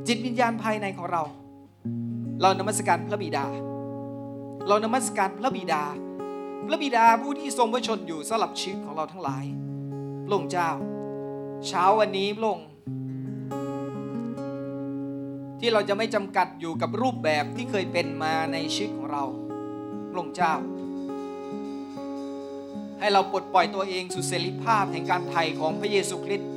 [0.08, 1.22] จิตวิญญาณภายในของเรา
[2.40, 3.46] เรานมัสการพระบิดา
[4.66, 5.84] เรานมัสการพระบิดา
[6.66, 9.44] พระบิดาผู้ที่ทรงพระชนอยู่สำหรับชีวิตของเราทั้งหลาย
[10.24, 10.70] พระองค์เจ้า
[11.66, 12.68] เช้าวันนี้พระองค์
[15.60, 19.24] ที่เราจะไม่จำกัดอยู่กับรูปแบบที่เคยเป็นมาในชีวิตของเรา
[20.10, 20.54] พระองค์เจ้า
[23.00, 26.50] ให้เราปลดปล่อยตัวเองสู่เสรีภาพแห่งการไถ่ของพระเยซูคริสต์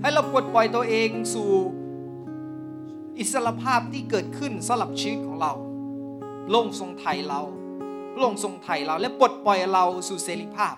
[0.00, 1.50] ให้เราปลดปล่อยตัวเองสู่
[3.18, 5.52] อิสรภาพที่เกิดขึ้นสำหรับชีวิตของเรา
[6.46, 7.40] พระองค์ทรงไถ่เรา
[8.14, 10.74] พระองค์ทรงไถ่เราและปลดปล่อยเราสู่เสรีภาพ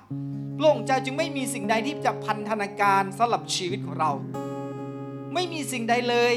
[0.59, 4.11] พระองค์เจ้าจึงไม่มีสิ่งใดที่จะพันธนาการสำหรับชีวิตของเรา
[5.35, 6.35] ไม่มีสิ่งใดเลย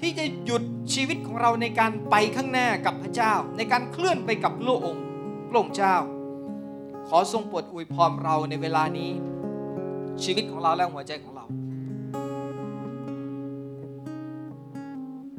[0.00, 0.62] ที่จะหยุด
[0.94, 5.02] ชีวิตของเราในการไปข้างหน้ากับพระเจ้า ในการเคลื่อนไปกับพระองค์
[5.48, 5.96] พระองค์เจ้า
[7.08, 9.10] ขอทรงโปรดอวยพรเราในเวลานี้
[10.22, 11.44] ชีวิตของเราและหัวใจของเรา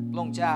[0.10, 0.56] พระองค์เจ้า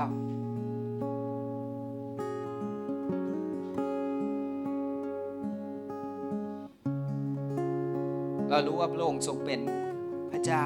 [8.50, 9.60] เรารู้ว่าพระองค์ทรงเป็น
[10.30, 10.64] พระเจ้า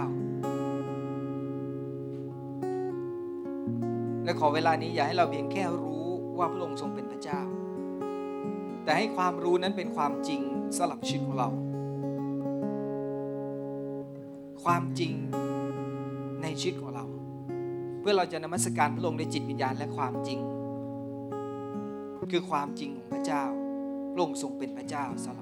[4.25, 6.05] และขอเวลานี้อย่าให้เราเพียงแค่รู้
[6.39, 7.41] ว่าพระองค์ทรงเป็นพระเจ้า
[8.85, 10.41] แต่ให้ความรู้นั้นเป็นความจริง
[10.77, 11.49] สำหรับชีวิตของเรา
[14.65, 15.13] ความจริง
[16.43, 17.05] ในชีวิตของเรา
[18.01, 20.39] เพื่อเราจะนมัสการพระองค์ด้วยจิตวิญญาณและความจริง
[22.33, 23.45] คือความจริงของพระเจ้า
[24.13, 25.41] พระองค์ทรงเป็นพระเจ้าสำหร